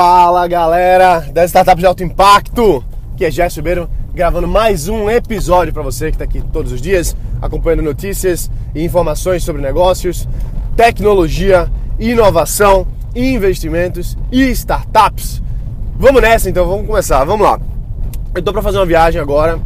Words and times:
Fala 0.00 0.46
galera 0.46 1.26
das 1.32 1.46
startups 1.46 1.80
de 1.80 1.86
alto 1.86 2.04
impacto, 2.04 2.84
que 3.16 3.24
é 3.24 3.30
Gerson 3.32 3.58
Ribeiro 3.58 3.90
gravando 4.14 4.46
mais 4.46 4.86
um 4.86 5.10
episódio 5.10 5.74
para 5.74 5.82
você 5.82 6.04
que 6.04 6.14
está 6.14 6.22
aqui 6.22 6.40
todos 6.52 6.70
os 6.70 6.80
dias 6.80 7.16
acompanhando 7.42 7.82
notícias 7.82 8.48
e 8.76 8.84
informações 8.84 9.42
sobre 9.42 9.60
negócios, 9.60 10.28
tecnologia, 10.76 11.68
inovação, 11.98 12.86
investimentos 13.12 14.16
e 14.30 14.42
startups. 14.50 15.42
Vamos 15.96 16.22
nessa 16.22 16.48
então, 16.48 16.64
vamos 16.64 16.86
começar, 16.86 17.24
vamos 17.24 17.44
lá. 17.44 17.58
Eu 18.32 18.40
tô 18.40 18.52
para 18.52 18.62
fazer 18.62 18.78
uma 18.78 18.86
viagem 18.86 19.20
agora 19.20 19.58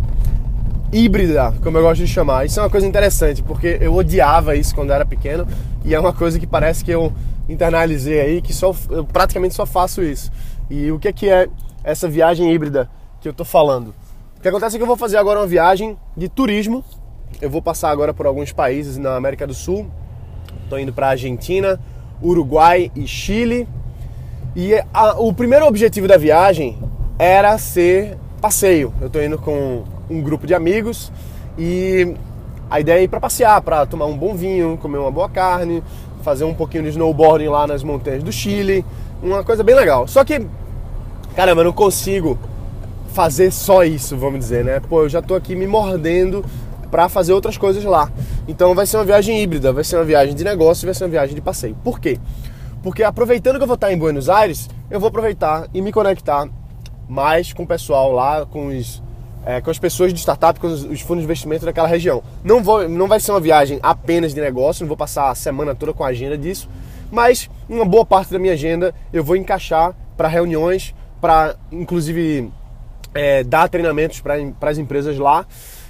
híbrida, 0.91 1.53
como 1.62 1.77
eu 1.77 1.83
gosto 1.83 2.01
de 2.01 2.09
chamar. 2.09 2.46
Isso 2.46 2.59
é 2.59 2.62
uma 2.62 2.71
coisa 2.71 2.87
interessante, 2.87 3.43
porque 3.43 3.77
eu 3.83 3.95
odiava 3.95 4.57
isso 4.57 4.75
quando 4.75 4.95
era 4.95 5.05
pequeno 5.05 5.46
e 5.85 5.95
é 5.95 6.01
uma 6.01 6.14
coisa 6.14 6.41
que 6.41 6.46
parece 6.46 6.83
que 6.83 6.91
eu 6.91 7.12
internalizei 7.53 8.21
aí, 8.21 8.43
que 8.43 8.53
só, 8.53 8.75
eu 8.91 9.05
praticamente 9.05 9.55
só 9.55 9.66
faço 9.66 10.03
isso. 10.03 10.30
E 10.71 10.91
o 10.91 10.98
que 10.98 11.09
é, 11.09 11.12
que 11.12 11.29
é 11.29 11.49
essa 11.85 12.09
viagem 12.09 12.53
híbrida 12.53 12.90
que 13.21 13.29
eu 13.29 13.32
tô 13.32 13.45
falando? 13.45 13.95
O 14.39 14.40
que 14.43 14.49
acontece 14.49 14.76
é 14.76 14.79
que 14.79 14.82
eu 14.82 14.89
vou 14.89 14.96
fazer 14.96 15.17
agora 15.17 15.40
uma 15.40 15.46
viagem 15.46 15.96
de 16.17 16.29
turismo. 16.29 16.85
Eu 17.40 17.50
vou 17.50 17.62
passar 17.62 17.90
agora 17.90 18.12
por 18.12 18.26
alguns 18.26 18.53
países 18.53 18.96
na 18.96 19.17
América 19.17 19.46
do 19.46 19.54
Sul. 19.54 19.86
Estou 20.64 20.79
indo 20.79 20.93
para 20.93 21.09
Argentina, 21.09 21.79
Uruguai 22.23 22.90
e 22.96 23.07
Chile. 23.07 23.68
E 24.57 24.75
a, 24.93 25.21
o 25.21 25.32
primeiro 25.32 25.67
objetivo 25.67 26.09
da 26.09 26.17
viagem 26.17 26.79
era 27.18 27.57
ser 27.59 28.18
passeio. 28.40 28.93
Eu 29.00 29.07
estou 29.07 29.23
indo 29.23 29.39
com 29.39 29.84
um 30.11 30.21
grupo 30.21 30.46
de 30.46 30.54
amigos 30.54 31.12
e 31.57 32.14
a 32.69 32.81
ideia 32.81 33.00
é 33.00 33.03
ir 33.05 33.09
para 33.09 33.20
passear, 33.20 33.61
para 33.61 33.84
tomar 33.87 34.06
um 34.06 34.17
bom 34.17 34.34
vinho, 34.34 34.78
comer 34.81 34.98
uma 34.98 35.11
boa 35.11 35.28
carne, 35.28 35.83
fazer 36.22 36.44
um 36.44 36.55
pouquinho 36.55 36.84
de 36.84 36.91
snowboarding 36.91 37.48
lá 37.48 37.67
nas 37.67 37.83
montanhas 37.83 38.22
do 38.22 38.33
Chile, 38.33 38.84
uma 39.22 39.44
coisa 39.44 39.62
bem 39.62 39.75
legal. 39.75 40.06
Só 40.08 40.25
que, 40.25 40.47
caramba, 41.36 41.61
eu 41.61 41.67
não 41.67 41.72
consigo 41.72 42.39
fazer 43.12 43.51
só 43.51 43.84
isso, 43.84 44.17
vamos 44.17 44.41
dizer, 44.41 44.65
né? 44.65 44.81
Pô, 44.81 45.03
eu 45.03 45.09
já 45.09 45.20
tô 45.20 45.34
aqui 45.34 45.55
me 45.55 45.67
mordendo 45.67 46.45
para 46.91 47.09
fazer 47.09 47.33
outras 47.33 47.56
coisas 47.56 47.84
lá. 47.84 48.11
Então 48.47 48.75
vai 48.75 48.87
ser 48.87 48.97
uma 48.97 49.05
viagem 49.05 49.43
híbrida, 49.43 49.73
vai 49.73 49.84
ser 49.84 49.97
uma 49.97 50.05
viagem 50.05 50.34
de 50.34 50.45
negócio, 50.45 50.87
vai 50.87 50.95
ser 50.95 51.05
uma 51.05 51.11
viagem 51.11 51.34
de 51.34 51.41
passeio. 51.41 51.77
Por 51.83 52.00
quê? 52.00 52.19
Porque 52.83 53.03
aproveitando 53.03 53.56
que 53.56 53.62
eu 53.62 53.67
vou 53.67 53.75
estar 53.75 53.93
em 53.93 53.98
Buenos 53.98 54.28
Aires, 54.28 54.69
eu 54.91 54.98
vou 54.98 55.09
aproveitar 55.09 55.69
e 55.73 55.81
me 55.81 55.93
conectar 55.93 56.48
mais 57.09 57.53
com 57.53 57.62
o 57.62 57.67
pessoal 57.67 58.12
lá, 58.12 58.45
com 58.45 58.69
os 58.69 59.03
é, 59.45 59.61
com 59.61 59.71
as 59.71 59.79
pessoas 59.79 60.12
de 60.12 60.21
startup, 60.21 60.59
com 60.59 60.67
os, 60.67 60.85
os, 60.85 61.01
fundos 61.01 61.19
de 61.19 61.25
investimento 61.25 61.65
daquela 61.65 61.89
região. 61.89 62.23
Não, 62.45 62.62
vou, 62.62 62.89
não 62.89 63.09
vai 63.09 63.21
ser 63.21 63.33
uma 63.33 63.41
viagem 63.41 63.79
apenas 63.83 64.34
de 64.34 64.41
negócio, 64.41 64.83
não 64.83 64.89
vou 64.89 64.97
passar 64.97 65.31
a 65.31 65.34
semana 65.34 65.75
toda 65.75 65.93
com 65.93 66.05
a 66.05 66.09
agenda 66.09 66.39
disso, 66.39 66.69
mas 67.11 67.51
uma 67.69 67.84
boa 67.84 68.05
parte 68.05 68.33
da 68.33 68.39
minha 68.39 68.53
agenda 68.53 68.95
eu 69.12 69.23
vou 69.25 69.37
encaixar 69.37 69.95
para 70.17 70.29
reuniões, 70.29 70.95
para 71.21 71.57
inclusive 71.71 72.51
é, 73.15 73.43
dar 73.45 73.69
treinamentos 73.69 74.21
para 74.21 74.71
as 74.71 74.79
empresas 74.79 75.19
lá. 75.19 75.47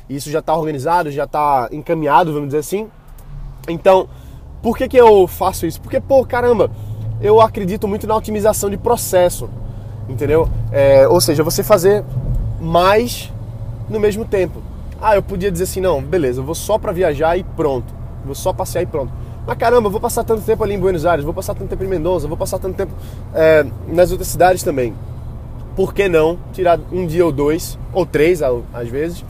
Isso 0.08 0.30
já 0.30 0.40
está 0.40 0.54
organizado, 0.54 1.10
já 1.10 1.24
está 1.24 1.68
encaminhado, 1.72 2.32
vamos 2.32 2.48
dizer 2.48 2.58
assim. 2.58 2.88
Então, 3.68 4.08
por 4.62 4.76
que, 4.76 4.88
que 4.88 4.96
eu 4.96 5.26
faço 5.26 5.66
isso? 5.66 5.80
Porque, 5.80 6.00
pô, 6.00 6.24
caramba, 6.26 6.70
eu 7.20 7.40
acredito 7.40 7.86
muito 7.86 8.06
na 8.06 8.16
otimização 8.16 8.68
de 8.68 8.76
processo, 8.76 9.48
entendeu? 10.08 10.48
É, 10.70 11.06
ou 11.06 11.20
seja, 11.20 11.42
você 11.42 11.62
fazer 11.62 12.04
mais 12.60 13.31
no 13.92 14.00
mesmo 14.00 14.24
tempo. 14.24 14.62
Ah, 15.00 15.16
eu 15.16 15.22
podia 15.22 15.50
dizer 15.50 15.64
assim, 15.64 15.80
não, 15.80 16.00
beleza, 16.02 16.40
eu 16.40 16.44
vou 16.44 16.54
só 16.54 16.78
para 16.78 16.92
viajar 16.92 17.36
e 17.36 17.42
pronto. 17.42 17.92
Vou 18.24 18.34
só 18.34 18.52
passear 18.52 18.82
e 18.82 18.86
pronto. 18.86 19.12
Mas 19.46 19.56
caramba, 19.58 19.88
eu 19.88 19.90
vou 19.90 20.00
passar 20.00 20.22
tanto 20.22 20.42
tempo 20.42 20.62
ali 20.62 20.74
em 20.74 20.78
Buenos 20.78 21.04
Aires, 21.04 21.24
vou 21.24 21.34
passar 21.34 21.54
tanto 21.54 21.68
tempo 21.68 21.82
em 21.82 21.88
Mendoza, 21.88 22.28
vou 22.28 22.36
passar 22.36 22.58
tanto 22.58 22.76
tempo 22.76 22.92
é, 23.34 23.66
nas 23.88 24.10
outras 24.12 24.28
cidades 24.28 24.62
também. 24.62 24.94
Por 25.74 25.92
que 25.92 26.08
não 26.08 26.38
tirar 26.52 26.78
um 26.92 27.06
dia 27.06 27.24
ou 27.24 27.32
dois, 27.32 27.78
ou 27.92 28.06
três 28.06 28.40
às 28.42 28.88
vezes, 28.88 29.24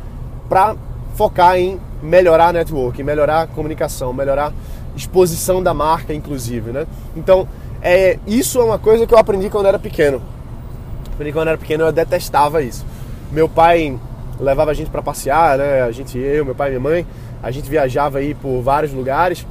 para 0.49 0.77
focar 1.15 1.57
em 1.57 1.81
melhorar 2.03 2.49
a 2.49 2.53
network, 2.53 3.03
melhorar 3.03 3.47
comunicação, 3.49 4.13
melhorar 4.13 4.53
exposição 4.95 5.63
da 5.63 5.73
marca, 5.73 6.13
inclusive, 6.13 6.73
né? 6.73 6.87
Então, 7.17 7.49
é, 7.81 8.19
isso 8.27 8.61
é 8.61 8.65
uma 8.65 8.79
coisa 8.79 9.07
que 9.07 9.15
eu 9.15 9.19
aprendi 9.19 9.49
quando 9.49 9.67
era 9.67 9.79
pequeno. 9.79 10.21
Aprendi 11.15 11.33
quando 11.33 11.49
era 11.49 11.59
pequeno, 11.59 11.85
eu 11.85 11.93
detestava 11.93 12.63
isso. 12.63 12.85
Meu 13.31 13.49
pai 13.49 13.99
levava 14.43 14.71
a 14.71 14.75
gente 14.75 14.91
para 14.91 15.01
passear, 15.01 15.57
né? 15.57 15.83
A 15.83 15.91
gente, 15.91 16.19
eu, 16.19 16.45
meu 16.45 16.55
pai 16.55 16.69
e 16.69 16.71
minha 16.71 16.81
mãe, 16.81 17.07
a 17.43 17.51
gente 17.51 17.71
viajava 17.71 18.19
aí 18.19 18.35
por 18.35 18.61
vários 18.61 18.93
lugares 18.93 19.47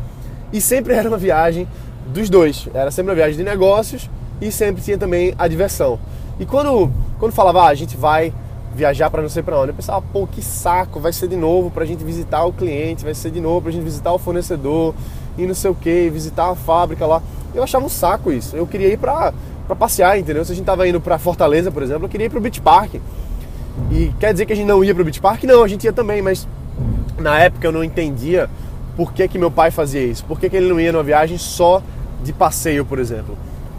e 0.51 0.59
sempre 0.59 0.93
era 0.95 1.07
uma 1.07 1.17
viagem 1.17 1.67
dos 2.07 2.29
dois. 2.29 2.67
Era 2.73 2.91
sempre 2.91 3.11
uma 3.11 3.15
viagem 3.15 3.37
de 3.37 3.43
negócios 3.43 4.09
e 4.41 4.51
sempre 4.51 4.81
tinha 4.83 4.97
também 4.97 5.33
a 5.37 5.47
diversão. 5.47 5.99
E 6.39 6.45
quando, 6.45 6.91
quando 7.19 7.31
falava, 7.31 7.63
ah, 7.63 7.67
a 7.67 7.75
gente 7.75 7.95
vai 7.95 8.33
viajar 8.73 9.09
para 9.09 9.21
não 9.21 9.29
sei 9.29 9.43
para 9.43 9.59
onde, 9.59 9.69
eu 9.69 9.75
pensava, 9.75 10.01
pô, 10.13 10.25
que 10.25 10.41
saco, 10.41 10.99
vai 10.99 11.11
ser 11.11 11.27
de 11.27 11.35
novo 11.35 11.69
para 11.69 11.83
a 11.83 11.85
gente 11.85 12.03
visitar 12.03 12.45
o 12.45 12.53
cliente, 12.53 13.03
vai 13.03 13.13
ser 13.13 13.29
de 13.29 13.41
novo 13.41 13.61
para 13.61 13.69
a 13.69 13.73
gente 13.73 13.83
visitar 13.83 14.13
o 14.13 14.17
fornecedor 14.17 14.95
e 15.37 15.45
não 15.45 15.53
sei 15.53 15.71
o 15.71 15.75
que, 15.75 16.09
visitar 16.09 16.49
a 16.49 16.55
fábrica 16.55 17.05
lá. 17.05 17.21
Eu 17.53 17.63
achava 17.63 17.85
um 17.85 17.89
saco 17.89 18.31
isso. 18.31 18.55
Eu 18.55 18.65
queria 18.65 18.87
ir 18.87 18.97
para 18.97 19.33
passear, 19.77 20.17
entendeu? 20.17 20.43
Se 20.45 20.53
a 20.53 20.55
gente 20.55 20.65
tava 20.65 20.87
indo 20.87 21.01
para 21.01 21.17
Fortaleza, 21.17 21.69
por 21.69 21.83
exemplo, 21.83 22.05
eu 22.05 22.09
queria 22.09 22.27
ir 22.27 22.29
para 22.29 22.39
o 22.39 22.41
Beach 22.41 22.61
Park. 22.61 22.95
E 23.91 24.13
quer 24.19 24.31
dizer 24.33 24.45
que 24.45 24.53
a 24.53 24.55
gente 24.55 24.67
não 24.67 24.83
ia 24.83 24.93
pro 24.93 25.03
Beach 25.03 25.19
Park? 25.19 25.43
Não, 25.43 25.63
a 25.63 25.67
gente 25.67 25.83
ia 25.83 25.93
também, 25.93 26.21
mas 26.21 26.47
na 27.17 27.39
época 27.39 27.67
eu 27.67 27.71
não 27.71 27.83
entendia 27.83 28.49
por 28.95 29.13
que, 29.13 29.27
que 29.27 29.37
meu 29.37 29.51
pai 29.51 29.71
fazia 29.71 30.03
isso. 30.03 30.25
Por 30.25 30.39
que, 30.39 30.49
que 30.49 30.55
ele 30.55 30.69
não 30.69 30.79
ia 30.79 30.91
numa 30.91 31.03
viagem 31.03 31.37
só 31.37 31.81
de 32.23 32.31
passeio, 32.31 32.85
por 32.85 32.99
exemplo. 32.99 33.37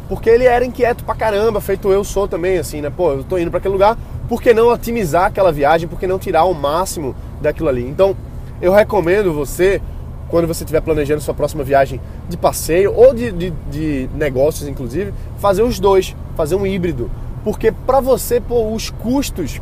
Porque 0.09 0.29
ele 0.29 0.45
era 0.45 0.65
inquieto 0.65 1.05
pra 1.05 1.15
caramba, 1.15 1.61
feito 1.61 1.91
eu 1.91 2.05
sou 2.05 2.29
também, 2.29 2.59
assim, 2.59 2.81
né? 2.81 2.91
Pô, 2.91 3.13
eu 3.13 3.25
tô 3.25 3.39
indo 3.39 3.51
para 3.51 3.59
aquele 3.59 3.73
lugar, 3.73 3.97
por 4.29 4.43
que 4.43 4.53
não 4.53 4.69
otimizar 4.69 5.27
aquela 5.27 5.53
viagem? 5.53 5.89
Por 5.89 5.99
que 5.99 6.07
não 6.07 6.19
tirar 6.19 6.45
o 6.45 6.55
máximo 6.55 7.15
daquilo 7.41 7.69
ali? 7.69 7.87
Então, 7.87 8.17
eu 8.61 8.73
recomendo 8.73 9.33
você, 9.33 9.81
quando 10.29 10.47
você 10.47 10.65
estiver 10.65 10.81
planejando 10.81 11.21
sua 11.21 11.35
próxima 11.35 11.65
viagem 11.65 12.01
de 12.29 12.37
passeio 12.37 12.93
ou 12.95 13.15
de, 13.15 13.33
de, 13.33 13.51
de 13.71 14.09
negócios, 14.15 14.69
inclusive, 14.69 15.15
fazer 15.39 15.63
os 15.63 15.79
dois, 15.79 16.15
fazer 16.37 16.57
um 16.57 16.67
híbrido. 16.67 17.11
Porque 17.45 17.73
para 17.73 18.01
você, 18.01 18.41
pô, 18.41 18.73
os 18.73 18.91
custos 18.91 19.61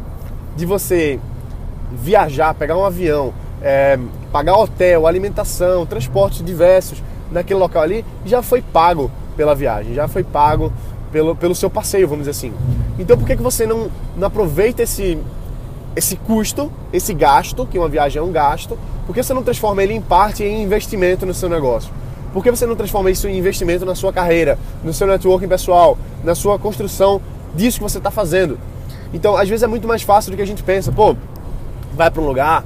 de 0.60 0.66
você 0.66 1.18
viajar, 1.90 2.54
pegar 2.54 2.76
um 2.76 2.84
avião, 2.84 3.32
é, 3.62 3.98
pagar 4.30 4.56
hotel, 4.56 5.06
alimentação, 5.06 5.84
transportes 5.84 6.44
diversos 6.44 7.02
naquele 7.32 7.58
local 7.58 7.82
ali, 7.82 8.04
já 8.24 8.42
foi 8.42 8.62
pago 8.62 9.10
pela 9.36 9.54
viagem, 9.54 9.94
já 9.94 10.06
foi 10.06 10.22
pago 10.22 10.72
pelo, 11.10 11.34
pelo 11.34 11.54
seu 11.54 11.70
passeio, 11.70 12.06
vamos 12.06 12.26
dizer 12.26 12.30
assim. 12.30 12.52
Então 12.98 13.16
por 13.16 13.26
que, 13.26 13.36
que 13.36 13.42
você 13.42 13.66
não, 13.66 13.90
não 14.16 14.26
aproveita 14.26 14.82
esse, 14.82 15.18
esse 15.96 16.14
custo, 16.14 16.70
esse 16.92 17.14
gasto, 17.14 17.66
que 17.66 17.78
uma 17.78 17.88
viagem 17.88 18.20
é 18.20 18.22
um 18.22 18.30
gasto, 18.30 18.78
por 19.06 19.14
que 19.14 19.22
você 19.22 19.34
não 19.34 19.42
transforma 19.42 19.82
ele 19.82 19.94
em 19.94 20.00
parte 20.00 20.44
em 20.44 20.62
investimento 20.62 21.24
no 21.26 21.34
seu 21.34 21.48
negócio? 21.48 21.90
Por 22.32 22.44
que 22.44 22.50
você 22.50 22.64
não 22.64 22.76
transforma 22.76 23.10
isso 23.10 23.26
em 23.26 23.36
investimento 23.36 23.84
na 23.84 23.94
sua 23.94 24.12
carreira, 24.12 24.56
no 24.84 24.92
seu 24.92 25.06
networking 25.06 25.48
pessoal, 25.48 25.98
na 26.22 26.34
sua 26.34 26.58
construção 26.58 27.20
disso 27.54 27.78
que 27.78 27.82
você 27.82 27.98
está 27.98 28.10
fazendo? 28.10 28.56
Então, 29.12 29.36
às 29.36 29.48
vezes 29.48 29.62
é 29.62 29.66
muito 29.66 29.88
mais 29.88 30.02
fácil 30.02 30.30
do 30.30 30.36
que 30.36 30.42
a 30.42 30.46
gente 30.46 30.62
pensa. 30.62 30.92
Pô, 30.92 31.16
vai 31.94 32.10
para 32.10 32.22
um 32.22 32.26
lugar, 32.26 32.64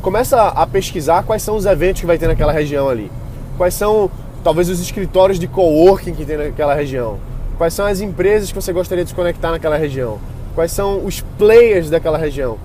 começa 0.00 0.48
a 0.48 0.66
pesquisar 0.66 1.22
quais 1.22 1.42
são 1.42 1.56
os 1.56 1.64
eventos 1.64 2.00
que 2.00 2.06
vai 2.06 2.18
ter 2.18 2.26
naquela 2.26 2.52
região 2.52 2.88
ali. 2.88 3.10
Quais 3.56 3.74
são, 3.74 4.10
talvez, 4.42 4.68
os 4.68 4.80
escritórios 4.80 5.38
de 5.38 5.46
coworking 5.46 6.14
que 6.14 6.24
tem 6.24 6.36
naquela 6.36 6.74
região. 6.74 7.18
Quais 7.58 7.74
são 7.74 7.86
as 7.86 8.00
empresas 8.00 8.50
que 8.50 8.54
você 8.54 8.72
gostaria 8.72 9.04
de 9.04 9.10
se 9.10 9.16
conectar 9.16 9.50
naquela 9.50 9.76
região. 9.76 10.18
Quais 10.54 10.72
são 10.72 11.04
os 11.04 11.20
players 11.38 11.88
daquela 11.88 12.18
região. 12.18 12.58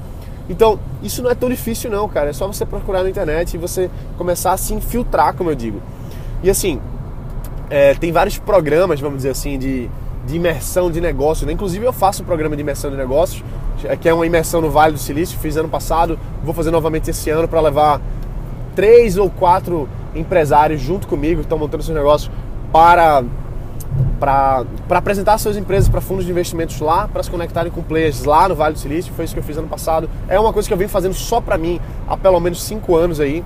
Então, 0.49 0.79
isso 1.03 1.21
não 1.21 1.29
é 1.29 1.35
tão 1.35 1.49
difícil 1.49 1.89
não, 1.91 2.07
cara. 2.07 2.29
É 2.29 2.33
só 2.33 2.47
você 2.47 2.65
procurar 2.65 3.03
na 3.03 3.09
internet 3.09 3.53
e 3.53 3.57
você 3.57 3.89
começar 4.17 4.53
a 4.53 4.57
se 4.57 4.73
infiltrar, 4.73 5.33
como 5.33 5.49
eu 5.49 5.55
digo. 5.55 5.81
E 6.41 6.49
assim, 6.49 6.79
é, 7.69 7.93
tem 7.95 8.11
vários 8.11 8.37
programas, 8.37 8.99
vamos 8.99 9.17
dizer 9.17 9.31
assim, 9.31 9.57
de 9.57 9.89
de 10.27 10.35
imersão 10.35 10.91
de 10.91 10.99
negócios. 10.99 11.47
Né? 11.47 11.53
Inclusive 11.53 11.85
eu 11.85 11.93
faço 11.93 12.21
um 12.21 12.25
programa 12.25 12.55
de 12.55 12.61
imersão 12.61 12.91
de 12.91 12.97
negócios, 12.97 13.43
que 14.01 14.09
é 14.09 14.13
uma 14.13 14.25
imersão 14.25 14.61
no 14.61 14.69
Vale 14.69 14.93
do 14.93 14.99
Silício, 14.99 15.39
fiz 15.39 15.55
ano 15.55 15.69
passado, 15.69 16.19
vou 16.43 16.53
fazer 16.53 16.69
novamente 16.69 17.09
esse 17.09 17.29
ano 17.29 17.47
para 17.47 17.61
levar 17.61 18.01
três 18.75 19.17
ou 19.17 19.29
quatro 19.29 19.87
empresários 20.13 20.81
junto 20.81 21.07
comigo 21.07 21.35
que 21.35 21.45
estão 21.45 21.57
montando 21.57 21.83
seus 21.83 21.95
negócios 21.95 22.29
para 22.71 23.23
para 24.19 24.65
apresentar 24.89 25.37
suas 25.37 25.57
empresas 25.57 25.87
para 25.87 26.01
fundos 26.01 26.25
de 26.25 26.31
investimentos 26.31 26.79
lá, 26.79 27.07
para 27.07 27.21
se 27.23 27.29
conectarem 27.29 27.71
com 27.71 27.81
players 27.81 28.23
lá 28.23 28.49
no 28.49 28.55
Vale 28.55 28.73
do 28.73 28.79
Silício. 28.79 29.13
Foi 29.15 29.25
isso 29.25 29.33
que 29.33 29.39
eu 29.39 29.43
fiz 29.43 29.57
ano 29.57 29.67
passado. 29.67 30.09
É 30.27 30.39
uma 30.39 30.51
coisa 30.51 30.67
que 30.67 30.73
eu 30.73 30.77
venho 30.77 30.89
fazendo 30.89 31.13
só 31.13 31.39
para 31.39 31.57
mim 31.57 31.79
há 32.07 32.17
pelo 32.17 32.39
menos 32.39 32.61
cinco 32.63 32.95
anos 32.95 33.19
aí. 33.19 33.43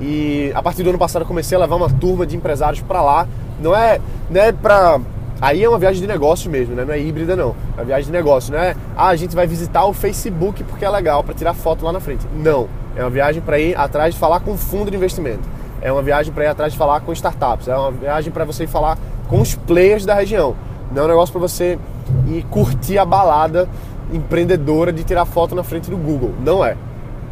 E 0.00 0.52
a 0.54 0.62
partir 0.62 0.82
do 0.82 0.90
ano 0.90 0.98
passado 0.98 1.22
eu 1.22 1.26
comecei 1.26 1.56
a 1.56 1.60
levar 1.60 1.76
uma 1.76 1.90
turma 1.90 2.26
de 2.26 2.36
empresários 2.36 2.80
para 2.80 3.02
lá. 3.02 3.28
Não 3.60 3.74
é, 3.74 4.00
não 4.30 4.40
é 4.40 4.52
para 4.52 5.00
Aí 5.44 5.62
é 5.62 5.68
uma 5.68 5.78
viagem 5.78 6.00
de 6.00 6.08
negócio 6.08 6.50
mesmo, 6.50 6.74
né? 6.74 6.86
Não 6.86 6.94
é 6.94 6.98
híbrida 6.98 7.36
não. 7.36 7.54
É 7.76 7.80
uma 7.80 7.84
viagem 7.84 8.06
de 8.06 8.12
negócio, 8.12 8.50
não 8.50 8.58
é? 8.58 8.74
Ah, 8.96 9.08
a 9.08 9.16
gente 9.16 9.36
vai 9.36 9.46
visitar 9.46 9.84
o 9.84 9.92
Facebook 9.92 10.64
porque 10.64 10.86
é 10.86 10.88
legal 10.88 11.22
para 11.22 11.34
tirar 11.34 11.52
foto 11.52 11.84
lá 11.84 11.92
na 11.92 12.00
frente. 12.00 12.26
Não. 12.34 12.66
É 12.96 13.02
uma 13.02 13.10
viagem 13.10 13.42
para 13.42 13.58
ir 13.58 13.76
atrás 13.76 14.14
de 14.14 14.18
falar 14.18 14.40
com 14.40 14.56
fundo 14.56 14.90
de 14.90 14.96
investimento. 14.96 15.46
É 15.82 15.92
uma 15.92 16.00
viagem 16.00 16.32
para 16.32 16.44
ir 16.44 16.46
atrás 16.46 16.72
de 16.72 16.78
falar 16.78 17.00
com 17.00 17.12
startups. 17.12 17.68
É 17.68 17.76
uma 17.76 17.90
viagem 17.90 18.32
para 18.32 18.46
você 18.46 18.64
ir 18.64 18.68
falar 18.68 18.96
com 19.28 19.38
os 19.38 19.54
players 19.54 20.06
da 20.06 20.14
região. 20.14 20.56
Não 20.90 21.02
é 21.02 21.04
um 21.04 21.08
negócio 21.08 21.30
para 21.34 21.42
você 21.42 21.78
e 22.26 22.42
curtir 22.44 22.96
a 22.96 23.04
balada 23.04 23.68
empreendedora 24.10 24.94
de 24.94 25.04
tirar 25.04 25.26
foto 25.26 25.54
na 25.54 25.62
frente 25.62 25.90
do 25.90 25.96
Google. 25.98 26.32
Não 26.40 26.64
é. 26.64 26.74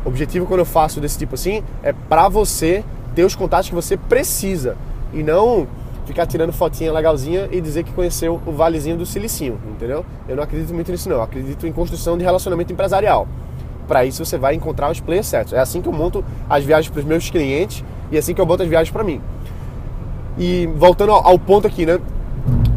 O 0.04 0.08
objetivo 0.08 0.44
quando 0.44 0.60
eu 0.60 0.66
faço 0.66 1.00
desse 1.00 1.16
tipo 1.16 1.34
assim 1.34 1.62
é 1.82 1.94
para 1.94 2.28
você 2.28 2.84
ter 3.14 3.24
os 3.24 3.34
contatos 3.34 3.70
que 3.70 3.74
você 3.74 3.96
precisa 3.96 4.76
e 5.14 5.22
não 5.22 5.66
ficar 6.12 6.26
tirando 6.26 6.52
fotinha 6.52 6.92
legalzinha 6.92 7.48
e 7.50 7.60
dizer 7.60 7.82
que 7.82 7.92
conheceu 7.92 8.40
o 8.46 8.52
Valezinho 8.52 8.96
do 8.98 9.06
Silicinho, 9.06 9.58
entendeu? 9.66 10.04
Eu 10.28 10.36
não 10.36 10.42
acredito 10.42 10.72
muito 10.74 10.92
nisso 10.92 11.08
não, 11.08 11.16
eu 11.16 11.22
acredito 11.22 11.66
em 11.66 11.72
construção 11.72 12.18
de 12.18 12.24
relacionamento 12.24 12.72
empresarial. 12.72 13.26
Para 13.88 14.04
isso 14.04 14.24
você 14.24 14.36
vai 14.36 14.54
encontrar 14.54 14.90
os 14.90 15.00
players 15.00 15.26
certos. 15.26 15.54
É 15.54 15.58
assim 15.58 15.80
que 15.80 15.88
eu 15.88 15.92
monto 15.92 16.24
as 16.48 16.64
viagens 16.64 16.90
para 16.90 17.00
os 17.00 17.04
meus 17.04 17.30
clientes 17.30 17.82
e 18.10 18.16
é 18.16 18.18
assim 18.18 18.34
que 18.34 18.40
eu 18.40 18.46
boto 18.46 18.62
as 18.62 18.68
viagens 18.68 18.90
para 18.90 19.02
mim. 19.02 19.20
E 20.38 20.66
voltando 20.76 21.12
ao, 21.12 21.38
ponto 21.38 21.66
aqui, 21.66 21.84
né? 21.84 21.98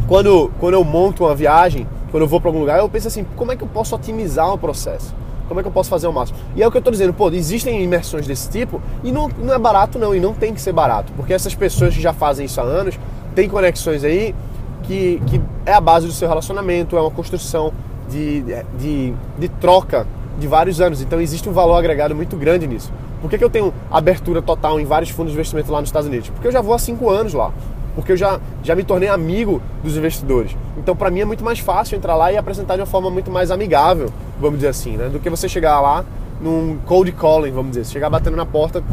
Quando, 0.08 0.50
quando 0.58 0.74
eu 0.74 0.84
monto 0.84 1.24
uma 1.24 1.34
viagem, 1.34 1.86
quando 2.10 2.22
eu 2.22 2.28
vou 2.28 2.40
para 2.40 2.48
algum 2.48 2.60
lugar, 2.60 2.78
eu 2.78 2.88
penso 2.88 3.08
assim, 3.08 3.24
como 3.36 3.52
é 3.52 3.56
que 3.56 3.62
eu 3.62 3.68
posso 3.68 3.94
otimizar 3.94 4.52
o 4.52 4.58
processo? 4.58 5.14
Como 5.48 5.60
é 5.60 5.62
que 5.62 5.68
eu 5.68 5.72
posso 5.72 5.88
fazer 5.88 6.06
o 6.06 6.12
máximo? 6.12 6.38
E 6.56 6.62
é 6.62 6.66
o 6.66 6.70
que 6.70 6.76
eu 6.76 6.80
estou 6.80 6.90
dizendo, 6.90 7.12
pô, 7.12 7.30
existem 7.30 7.82
imersões 7.82 8.26
desse 8.26 8.50
tipo 8.50 8.80
e 9.04 9.12
não, 9.12 9.28
não 9.28 9.54
é 9.54 9.58
barato 9.58 9.98
não, 9.98 10.14
e 10.14 10.20
não 10.20 10.34
tem 10.34 10.52
que 10.52 10.60
ser 10.60 10.72
barato, 10.72 11.12
porque 11.16 11.32
essas 11.32 11.54
pessoas 11.54 11.94
que 11.94 12.00
já 12.00 12.12
fazem 12.12 12.46
isso 12.46 12.60
há 12.60 12.64
anos, 12.64 12.98
têm 13.36 13.48
conexões 13.48 14.02
aí 14.02 14.34
que, 14.82 15.22
que 15.26 15.40
é 15.64 15.72
a 15.72 15.80
base 15.80 16.06
do 16.06 16.12
seu 16.12 16.26
relacionamento, 16.26 16.96
é 16.96 17.00
uma 17.00 17.10
construção 17.10 17.72
de, 18.10 18.42
de, 18.78 19.14
de 19.38 19.48
troca 19.60 20.06
de 20.38 20.48
vários 20.48 20.80
anos, 20.80 21.00
então 21.00 21.20
existe 21.20 21.48
um 21.48 21.52
valor 21.52 21.76
agregado 21.76 22.14
muito 22.14 22.36
grande 22.36 22.66
nisso. 22.66 22.92
Por 23.20 23.30
que, 23.30 23.38
que 23.38 23.44
eu 23.44 23.50
tenho 23.50 23.72
abertura 23.90 24.42
total 24.42 24.80
em 24.80 24.84
vários 24.84 25.10
fundos 25.10 25.32
de 25.32 25.38
investimento 25.38 25.70
lá 25.70 25.80
nos 25.80 25.88
Estados 25.88 26.08
Unidos? 26.08 26.30
Porque 26.30 26.48
eu 26.48 26.52
já 26.52 26.60
vou 26.60 26.74
há 26.74 26.78
cinco 26.78 27.08
anos 27.08 27.32
lá 27.32 27.52
porque 27.96 28.12
eu 28.12 28.16
já, 28.16 28.38
já 28.62 28.76
me 28.76 28.84
tornei 28.84 29.08
amigo 29.08 29.60
dos 29.82 29.96
investidores. 29.96 30.54
Então, 30.76 30.94
para 30.94 31.10
mim 31.10 31.20
é 31.20 31.24
muito 31.24 31.42
mais 31.42 31.58
fácil 31.58 31.96
entrar 31.96 32.14
lá 32.14 32.30
e 32.30 32.36
apresentar 32.36 32.74
de 32.74 32.82
uma 32.82 32.86
forma 32.86 33.10
muito 33.10 33.30
mais 33.30 33.50
amigável, 33.50 34.12
vamos 34.38 34.58
dizer 34.58 34.68
assim, 34.68 34.98
né? 34.98 35.08
do 35.08 35.18
que 35.18 35.30
você 35.30 35.48
chegar 35.48 35.80
lá 35.80 36.04
num 36.38 36.76
cold 36.84 37.10
calling, 37.12 37.52
vamos 37.52 37.70
dizer, 37.72 37.86
chegar 37.86 38.10
batendo 38.10 38.36
na 38.36 38.44
porta 38.44 38.84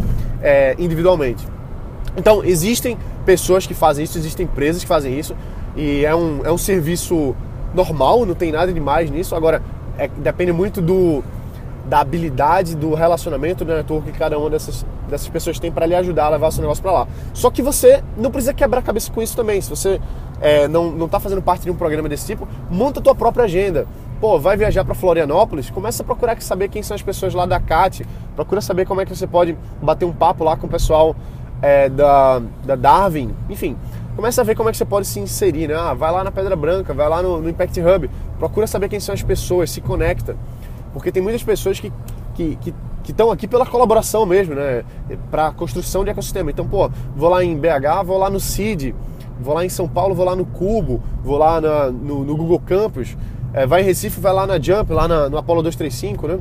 é, 0.42 0.74
individualmente. 0.80 1.46
Então, 2.16 2.44
existem 2.44 2.98
pessoas 3.26 3.66
que 3.66 3.74
fazem 3.74 4.04
isso, 4.04 4.18
existem 4.18 4.46
empresas 4.46 4.82
que 4.84 4.88
fazem 4.88 5.18
isso, 5.18 5.36
e 5.76 6.06
é 6.06 6.16
um, 6.16 6.46
é 6.46 6.52
um 6.52 6.58
serviço 6.58 7.36
normal, 7.74 8.26
não 8.26 8.36
tem 8.36 8.52
nada 8.52 8.72
de 8.72 8.80
mais 8.80 9.10
nisso. 9.10 9.36
Agora, 9.36 9.62
é, 9.98 10.08
depende 10.08 10.52
muito 10.52 10.82
do, 10.82 11.24
da 11.86 12.00
habilidade, 12.00 12.76
do 12.76 12.94
relacionamento, 12.94 13.66
do 13.66 13.74
network 13.74 14.12
que 14.12 14.18
cada 14.18 14.38
uma 14.38 14.50
dessas, 14.50 14.86
dessas 15.10 15.28
pessoas 15.28 15.60
tem 15.60 15.72
para 15.72 15.86
lhe 15.86 15.96
ajudar 15.96 16.26
a 16.26 16.30
levar 16.30 16.48
o 16.48 16.52
seu 16.52 16.62
negócio 16.62 16.82
para 16.82 16.92
lá. 16.92 17.08
Só 17.34 17.50
que 17.50 17.62
você 17.62 18.04
não 18.18 18.32
precisa 18.32 18.54
quebrar 18.54 18.80
a 18.80 18.84
cabeça 18.84 19.12
com 19.12 19.22
isso 19.22 19.36
também. 19.36 19.60
Se 19.60 19.70
você 19.70 20.00
é, 20.40 20.68
não, 20.68 20.92
não 20.92 21.08
tá 21.08 21.20
fazendo 21.20 21.42
parte 21.42 21.64
de 21.64 21.72
um 21.72 21.76
programa 21.76 22.08
desse 22.08 22.28
tipo, 22.28 22.48
monta 22.70 23.00
a 23.00 23.04
tua 23.04 23.16
própria 23.16 23.46
agenda. 23.46 23.88
Pô, 24.22 24.40
vai 24.40 24.56
viajar 24.56 24.86
para 24.86 24.94
Florianópolis, 24.94 25.70
começa 25.70 26.02
a 26.02 26.06
procurar 26.06 26.42
saber 26.42 26.70
quem 26.70 26.82
são 26.82 26.96
as 26.96 27.02
pessoas 27.02 27.34
lá 27.34 27.46
da 27.46 27.60
CAT, 27.60 28.06
procura 28.36 28.62
saber 28.62 28.86
como 28.86 29.02
é 29.02 29.06
que 29.06 29.14
você 29.14 29.28
pode 29.28 29.58
bater 29.82 30.06
um 30.06 30.14
papo 30.14 30.46
lá 30.46 30.56
com 30.56 30.66
o 30.66 30.70
pessoal 30.70 31.14
é, 31.64 31.90
da, 31.90 32.42
da 32.66 32.76
Darwin, 32.76 33.34
enfim. 33.50 33.76
Começa 34.16 34.42
a 34.42 34.44
ver 34.44 34.54
como 34.56 34.70
é 34.70 34.72
que 34.72 34.78
você 34.78 34.86
pode 34.86 35.08
se 35.08 35.20
inserir, 35.20 35.68
né? 35.68 35.76
Ah, 35.76 35.96
vai 35.96 36.12
lá 36.12 36.24
na 36.24 36.32
Pedra 36.32 36.56
Branca, 36.56 36.94
vai 36.94 37.10
lá 37.10 37.24
no, 37.24 37.42
no 37.42 37.50
Impact 37.50 37.82
Hub, 37.82 38.10
procura 38.38 38.68
saber 38.68 38.90
quem 38.90 39.00
são 39.00 39.16
as 39.16 39.24
pessoas, 39.24 39.72
se 39.72 39.82
conecta. 39.82 40.36
Porque 40.94 41.12
tem 41.12 41.24
muitas 41.24 41.42
pessoas 41.42 41.80
que 41.80 41.92
que, 42.34 42.74
estão 43.08 43.32
aqui 43.32 43.48
pela 43.48 43.66
colaboração 43.66 44.26
mesmo, 44.26 44.56
né? 44.56 44.84
Para 45.30 45.52
construção 45.52 46.04
de 46.04 46.10
ecossistema. 46.10 46.52
Então, 46.52 46.68
pô, 46.68 46.90
vou 47.16 47.30
lá 47.30 47.44
em 47.44 47.58
BH, 47.58 48.04
vou 48.06 48.18
lá 48.18 48.30
no 48.30 48.40
CID, 48.40 48.96
vou 49.40 49.54
lá 49.54 49.66
em 49.66 49.70
São 49.70 49.88
Paulo, 49.88 50.16
vou 50.16 50.26
lá 50.26 50.36
no 50.36 50.46
Cubo, 50.46 51.02
vou 51.24 51.38
lá 51.38 51.62
na, 51.62 51.92
no, 51.92 52.24
no, 52.24 52.36
Google 52.36 52.60
Campus, 52.60 53.16
é, 53.54 53.66
vai 53.66 53.82
em 53.82 53.86
Recife, 53.86 54.20
vai 54.20 54.34
lá 54.34 54.48
na 54.48 54.60
Jump, 54.60 54.92
lá 54.92 55.08
na, 55.08 55.30
no 55.30 55.38
Apollo 55.38 55.62
235, 55.64 56.28
né? 56.28 56.40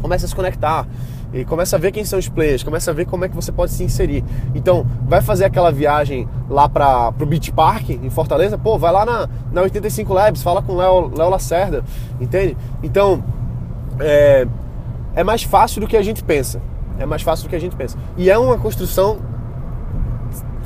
Começa 0.00 0.26
a 0.26 0.28
se 0.28 0.34
conectar 0.34 0.86
e 1.32 1.44
começa 1.44 1.76
a 1.76 1.78
ver 1.78 1.92
quem 1.92 2.04
são 2.04 2.18
os 2.18 2.28
players, 2.28 2.62
começa 2.62 2.90
a 2.90 2.94
ver 2.94 3.06
como 3.06 3.24
é 3.24 3.28
que 3.28 3.34
você 3.34 3.52
pode 3.52 3.72
se 3.72 3.84
inserir. 3.84 4.24
Então, 4.54 4.86
vai 5.06 5.20
fazer 5.20 5.44
aquela 5.44 5.70
viagem 5.70 6.28
lá 6.48 6.68
para 6.68 7.12
o 7.20 7.26
Beach 7.26 7.52
Park 7.52 7.90
em 7.90 8.10
Fortaleza, 8.10 8.56
pô, 8.56 8.78
vai 8.78 8.92
lá 8.92 9.04
na, 9.04 9.28
na 9.52 9.62
85 9.62 10.12
Labs, 10.12 10.42
fala 10.42 10.62
com 10.62 10.72
o 10.72 10.76
Léo, 10.76 11.28
Lacerda, 11.28 11.84
entende? 12.20 12.56
Então, 12.82 13.22
é, 14.00 14.46
é 15.14 15.24
mais 15.24 15.42
fácil 15.42 15.80
do 15.80 15.86
que 15.86 15.96
a 15.96 16.02
gente 16.02 16.22
pensa. 16.22 16.60
É 16.98 17.06
mais 17.06 17.22
fácil 17.22 17.46
do 17.46 17.50
que 17.50 17.56
a 17.56 17.60
gente 17.60 17.76
pensa. 17.76 17.96
E 18.16 18.28
é 18.28 18.36
uma 18.36 18.58
construção 18.58 19.18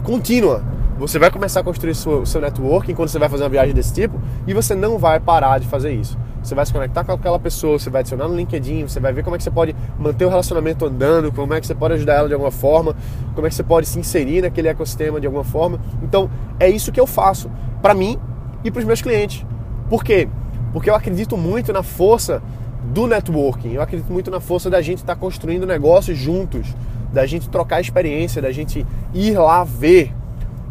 contínua. 0.03 0.63
Você 0.99 1.19
vai 1.19 1.31
começar 1.31 1.61
a 1.61 1.63
construir 1.65 1.93
o 1.93 2.27
seu 2.27 2.41
networking 2.41 2.95
quando 2.95 3.09
você 3.09 3.19
vai 3.19 3.29
fazer 3.29 3.43
uma 3.43 3.49
viagem 3.49 3.75
desse 3.75 3.93
tipo 3.93 4.21
e 4.47 4.55
você 4.55 4.75
não 4.75 4.99
vai 4.99 5.19
parar 5.19 5.59
de 5.59 5.67
fazer 5.67 5.93
isso. 5.93 6.17
Você 6.43 6.55
vai 6.55 6.67
se 6.67 6.73
conectar 6.73 7.05
com 7.05 7.13
aquela 7.13 7.39
pessoa, 7.39 7.79
você 7.79 7.89
vai 7.89 8.01
adicionar 8.01 8.27
no 8.27 8.35
LinkedIn, 8.35 8.83
você 8.89 8.99
vai 8.99 9.13
ver 9.13 9.23
como 9.23 9.37
é 9.37 9.39
que 9.39 9.45
você 9.45 9.51
pode 9.51 9.77
manter 9.99 10.25
o 10.25 10.29
relacionamento 10.29 10.85
andando, 10.85 11.31
como 11.31 11.55
é 11.55 11.61
que 11.61 11.67
você 11.67 11.75
pode 11.75 11.95
ajudar 11.95 12.15
ela 12.15 12.29
de 12.29 12.35
alguma 12.35 12.51
forma, 12.51 12.97
como 13.35 13.47
é 13.47 13.51
que 13.51 13.55
você 13.55 13.63
pode 13.63 13.87
se 13.87 13.99
inserir 13.99 14.43
naquele 14.43 14.69
ecossistema 14.69 15.21
de 15.21 15.27
alguma 15.27 15.45
forma. 15.45 15.81
Então, 16.03 16.29
é 16.59 16.69
isso 16.69 16.91
que 16.91 17.01
eu 17.01 17.07
faço 17.07 17.51
para 17.81 17.95
mim 17.95 18.19
e 18.65 18.71
para 18.71 18.81
os 18.81 18.85
meus 18.85 19.01
clientes. 19.01 19.47
Por 19.89 20.03
quê? 20.03 20.29
Porque 20.73 20.91
eu 20.91 20.95
acredito 20.95 21.37
muito 21.37 21.73
na 21.73 21.83
força 21.83 22.43
do 22.83 23.07
networking. 23.07 23.73
Eu 23.73 23.83
acredito 23.83 24.13
muito 24.13 24.31
na 24.31 24.41
força 24.41 24.69
da 24.69 24.83
gente 24.83 24.99
estar 24.99 25.15
tá 25.15 25.21
construindo 25.21 25.67
negócios 25.67 26.19
juntos, 26.19 26.75
da 27.13 27.27
gente 27.27 27.49
trocar 27.49 27.81
experiência, 27.81 28.43
da 28.43 28.51
gente 28.51 28.87
ir 29.15 29.39
lá 29.39 29.63
ver. 29.65 30.13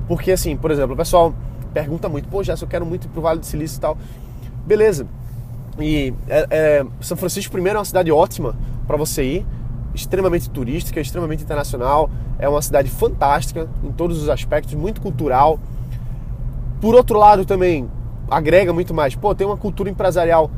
Porque 0.07 0.31
assim, 0.31 0.57
por 0.57 0.71
exemplo, 0.71 0.94
o 0.94 0.97
pessoal 0.97 1.33
pergunta 1.74 2.09
muito, 2.09 2.27
pô, 2.27 2.44
já 2.44 2.56
eu 2.59 2.67
quero 2.67 2.85
muito 2.85 3.06
ir 3.06 3.09
pro 3.09 3.21
Vale 3.21 3.39
do 3.39 3.45
Silício 3.45 3.77
e 3.77 3.81
tal. 3.81 3.97
Beleza. 4.65 5.07
E 5.79 6.13
é, 6.27 6.47
é, 6.50 6.85
São 7.00 7.18
Francisco 7.18 7.51
primeiro 7.51 7.77
é 7.77 7.79
uma 7.79 7.85
cidade 7.85 8.12
ótima 8.12 8.56
para 8.85 8.97
você 8.97 9.23
ir, 9.23 9.45
extremamente 9.94 10.50
turística, 10.50 11.00
extremamente 11.00 11.44
internacional, 11.44 12.09
é 12.39 12.47
uma 12.47 12.62
cidade 12.62 12.89
fantástica 12.89 13.69
em 13.83 13.91
todos 13.91 14.21
os 14.21 14.29
aspectos, 14.29 14.73
muito 14.73 15.01
cultural. 15.01 15.59
Por 16.79 16.95
outro 16.95 17.18
lado 17.18 17.45
também 17.45 17.89
agrega 18.29 18.73
muito 18.73 18.94
mais. 18.94 19.15
Pô, 19.15 19.35
tem 19.35 19.45
uma 19.45 19.57
cultura 19.57 19.89
empresarial 19.89 20.50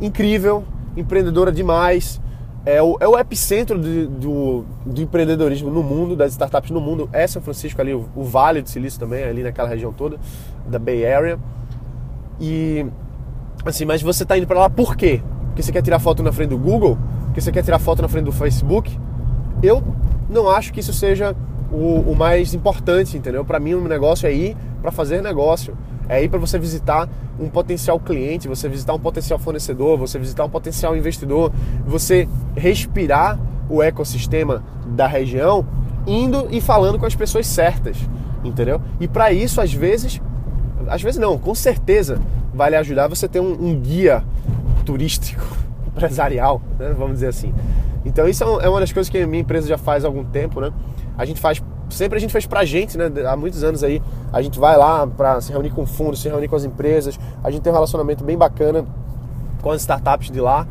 incrível, 0.00 0.64
empreendedora 0.96 1.50
demais. 1.50 2.20
É 2.66 2.82
o, 2.82 2.96
é 2.98 3.06
o 3.06 3.18
epicentro 3.18 3.78
de, 3.78 4.06
do, 4.06 4.64
do 4.86 5.02
empreendedorismo 5.02 5.70
no 5.70 5.82
mundo, 5.82 6.16
das 6.16 6.32
startups 6.32 6.70
no 6.70 6.80
mundo. 6.80 7.10
É 7.12 7.26
São 7.26 7.42
Francisco 7.42 7.80
ali, 7.80 7.92
o, 7.92 8.08
o 8.14 8.22
Vale 8.24 8.62
do 8.62 8.70
Silício 8.70 8.98
também, 8.98 9.24
ali 9.24 9.42
naquela 9.42 9.68
região 9.68 9.92
toda, 9.92 10.18
da 10.66 10.78
Bay 10.78 11.04
Area. 11.04 11.38
E 12.40 12.86
assim, 13.70 13.84
mas 13.84 14.02
você 14.02 14.22
está 14.22 14.36
indo 14.36 14.46
para 14.46 14.60
lá 14.60 14.70
por 14.70 14.96
quê? 14.96 15.22
Porque 15.46 15.62
você 15.62 15.72
quer 15.72 15.82
tirar 15.82 15.98
foto 15.98 16.22
na 16.22 16.32
frente 16.32 16.50
do 16.50 16.58
Google? 16.58 16.98
Porque 17.26 17.40
você 17.40 17.52
quer 17.52 17.62
tirar 17.62 17.78
foto 17.78 18.02
na 18.02 18.08
frente 18.08 18.24
do 18.24 18.32
Facebook? 18.32 18.98
Eu 19.62 19.82
não 20.28 20.48
acho 20.48 20.72
que 20.72 20.80
isso 20.80 20.92
seja 20.92 21.34
o, 21.70 22.00
o 22.10 22.16
mais 22.16 22.54
importante, 22.54 23.16
entendeu? 23.16 23.44
Para 23.44 23.58
mim, 23.58 23.74
o 23.74 23.80
um 23.80 23.88
negócio 23.88 24.26
é 24.26 24.32
ir 24.32 24.56
para 24.80 24.90
fazer 24.90 25.22
negócio. 25.22 25.76
É 26.08 26.22
ir 26.22 26.28
para 26.28 26.38
você 26.38 26.58
visitar 26.58 27.08
um 27.40 27.48
potencial 27.48 27.98
cliente, 27.98 28.46
você 28.46 28.68
visitar 28.68 28.94
um 28.94 28.98
potencial 28.98 29.38
fornecedor, 29.38 29.98
você 29.98 30.18
visitar 30.18 30.44
um 30.44 30.50
potencial 30.50 30.96
investidor, 30.96 31.50
você 31.86 32.28
respirar 32.54 33.38
o 33.68 33.82
ecossistema 33.82 34.62
da 34.86 35.06
região, 35.06 35.66
indo 36.06 36.46
e 36.50 36.60
falando 36.60 36.98
com 36.98 37.06
as 37.06 37.14
pessoas 37.14 37.46
certas, 37.46 37.96
entendeu? 38.44 38.80
E 39.00 39.08
para 39.08 39.32
isso, 39.32 39.60
às 39.60 39.72
vezes, 39.72 40.20
às 40.86 41.02
vezes 41.02 41.18
não, 41.18 41.38
com 41.38 41.54
certeza 41.54 42.20
vai 42.54 42.70
lhe 42.70 42.76
ajudar 42.76 43.08
você 43.08 43.28
ter 43.28 43.40
um, 43.40 43.52
um 43.52 43.78
guia 43.78 44.24
turístico, 44.84 45.44
empresarial, 45.88 46.62
né? 46.78 46.94
vamos 46.96 47.14
dizer 47.14 47.28
assim. 47.28 47.52
Então 48.04 48.28
isso 48.28 48.44
é, 48.44 48.66
é 48.66 48.68
uma 48.68 48.80
das 48.80 48.92
coisas 48.92 49.10
que 49.10 49.18
a 49.18 49.26
minha 49.26 49.40
empresa 49.40 49.66
já 49.66 49.78
faz 49.78 50.04
há 50.04 50.08
algum 50.08 50.24
tempo, 50.24 50.60
né? 50.60 50.72
A 51.16 51.24
gente 51.24 51.40
faz 51.40 51.62
sempre 51.90 52.18
a 52.18 52.20
gente 52.20 52.32
fez 52.32 52.46
pra 52.46 52.64
gente, 52.64 52.96
né? 52.98 53.10
Há 53.26 53.36
muitos 53.36 53.62
anos 53.62 53.82
aí, 53.82 54.02
a 54.32 54.42
gente 54.42 54.58
vai 54.58 54.76
lá 54.76 55.06
para 55.06 55.40
se 55.40 55.52
reunir 55.52 55.70
com 55.70 55.86
fundos, 55.86 56.20
se 56.20 56.28
reunir 56.28 56.48
com 56.48 56.56
as 56.56 56.64
empresas. 56.64 57.18
A 57.42 57.50
gente 57.50 57.62
tem 57.62 57.70
um 57.70 57.74
relacionamento 57.74 58.24
bem 58.24 58.36
bacana 58.36 58.84
com 59.62 59.70
as 59.70 59.80
startups 59.80 60.30
de 60.30 60.40
lá, 60.40 60.66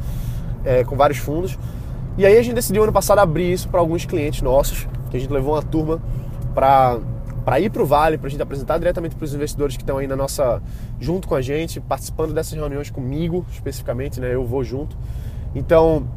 é, 0.63 0.83
com 0.83 0.95
vários 0.95 1.19
fundos. 1.19 1.57
E 2.17 2.25
aí 2.25 2.37
a 2.37 2.43
gente 2.43 2.53
decidiu 2.53 2.83
ano 2.83 2.93
passado 2.93 3.19
abrir 3.19 3.51
isso 3.51 3.67
para 3.69 3.79
alguns 3.79 4.05
clientes 4.05 4.41
nossos, 4.41 4.87
que 5.09 5.17
a 5.17 5.19
gente 5.19 5.31
levou 5.31 5.55
uma 5.55 5.63
turma 5.63 5.99
para 6.53 6.99
para 7.43 7.59
ir 7.59 7.69
para 7.69 7.81
o 7.81 7.85
Vale, 7.85 8.17
para 8.17 8.27
a 8.27 8.29
gente 8.29 8.41
apresentar 8.41 8.77
diretamente 8.77 9.15
para 9.15 9.25
os 9.25 9.33
investidores 9.33 9.75
que 9.75 9.83
estão 9.83 9.97
aí 9.97 10.07
na 10.07 10.15
nossa 10.15 10.61
junto 10.99 11.27
com 11.27 11.35
a 11.35 11.41
gente, 11.41 11.79
participando 11.81 12.33
dessas 12.33 12.53
reuniões 12.53 12.89
comigo 12.89 13.45
especificamente, 13.51 14.19
né? 14.19 14.33
Eu 14.33 14.45
vou 14.45 14.63
junto. 14.63 14.97
Então, 15.53 16.07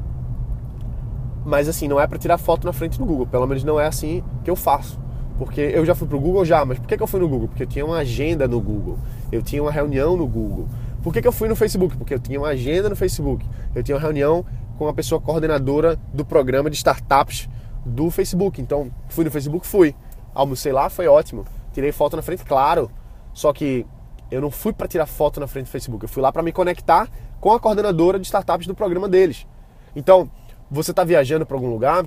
mas 1.44 1.68
assim, 1.68 1.88
não 1.88 2.00
é 2.00 2.06
para 2.06 2.18
tirar 2.18 2.38
foto 2.38 2.66
na 2.66 2.72
frente 2.72 2.98
do 2.98 3.04
Google, 3.04 3.26
pelo 3.26 3.46
menos 3.46 3.62
não 3.64 3.78
é 3.78 3.86
assim 3.86 4.22
que 4.44 4.50
eu 4.50 4.56
faço. 4.56 4.98
Porque 5.38 5.60
eu 5.60 5.84
já 5.84 5.94
fui 5.94 6.08
pro 6.08 6.18
Google 6.18 6.44
já, 6.44 6.64
mas 6.64 6.78
por 6.78 6.88
que, 6.88 6.96
que 6.96 7.02
eu 7.02 7.06
fui 7.06 7.20
no 7.20 7.28
Google? 7.28 7.48
Porque 7.48 7.62
eu 7.62 7.66
tinha 7.66 7.84
uma 7.84 7.98
agenda 7.98 8.48
no 8.48 8.60
Google, 8.60 8.98
eu 9.30 9.42
tinha 9.42 9.62
uma 9.62 9.70
reunião 9.70 10.16
no 10.16 10.26
Google. 10.26 10.66
Por 11.02 11.12
que, 11.12 11.20
que 11.20 11.28
eu 11.28 11.32
fui 11.32 11.48
no 11.48 11.54
Facebook? 11.54 11.96
Porque 11.96 12.14
eu 12.14 12.18
tinha 12.18 12.38
uma 12.40 12.48
agenda 12.48 12.88
no 12.88 12.96
Facebook, 12.96 13.46
eu 13.74 13.82
tinha 13.82 13.96
uma 13.96 14.00
reunião 14.00 14.44
com 14.78 14.88
a 14.88 14.94
pessoa 14.94 15.20
coordenadora 15.20 15.98
do 16.12 16.24
programa 16.24 16.70
de 16.70 16.76
startups 16.76 17.48
do 17.84 18.10
Facebook. 18.10 18.60
Então, 18.60 18.90
fui 19.08 19.24
no 19.24 19.30
Facebook, 19.30 19.66
fui. 19.66 19.94
Almocei 20.36 20.70
lá, 20.72 20.88
foi 20.90 21.08
ótimo. 21.08 21.44
Tirei 21.72 21.90
foto 21.92 22.14
na 22.14 22.22
frente, 22.22 22.44
claro. 22.44 22.90
Só 23.32 23.52
que 23.52 23.86
Eu 24.30 24.40
não 24.40 24.50
fui 24.50 24.72
para 24.72 24.88
tirar 24.88 25.06
foto 25.06 25.38
na 25.38 25.46
frente 25.46 25.66
do 25.66 25.70
Facebook, 25.70 26.04
eu 26.04 26.08
fui 26.08 26.22
lá 26.22 26.32
para 26.32 26.42
me 26.42 26.52
conectar 26.52 27.08
com 27.40 27.52
a 27.52 27.60
coordenadora 27.60 28.18
de 28.18 28.26
startups 28.26 28.66
do 28.66 28.74
programa 28.74 29.08
deles. 29.08 29.46
Então, 29.94 30.28
você 30.70 30.90
está 30.90 31.04
viajando 31.04 31.46
para 31.46 31.56
algum 31.56 31.70
lugar, 31.70 32.04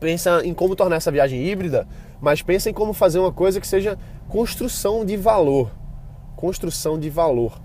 pensa 0.00 0.44
em 0.44 0.52
como 0.52 0.74
tornar 0.74 0.96
essa 0.96 1.10
viagem 1.10 1.46
híbrida, 1.46 1.86
mas 2.20 2.42
pensa 2.42 2.68
em 2.68 2.72
como 2.72 2.92
fazer 2.92 3.20
uma 3.20 3.32
coisa 3.32 3.60
que 3.60 3.66
seja 3.66 3.96
construção 4.28 5.04
de 5.04 5.16
valor. 5.16 5.70
Construção 6.34 6.98
de 6.98 7.08
valor. 7.08 7.60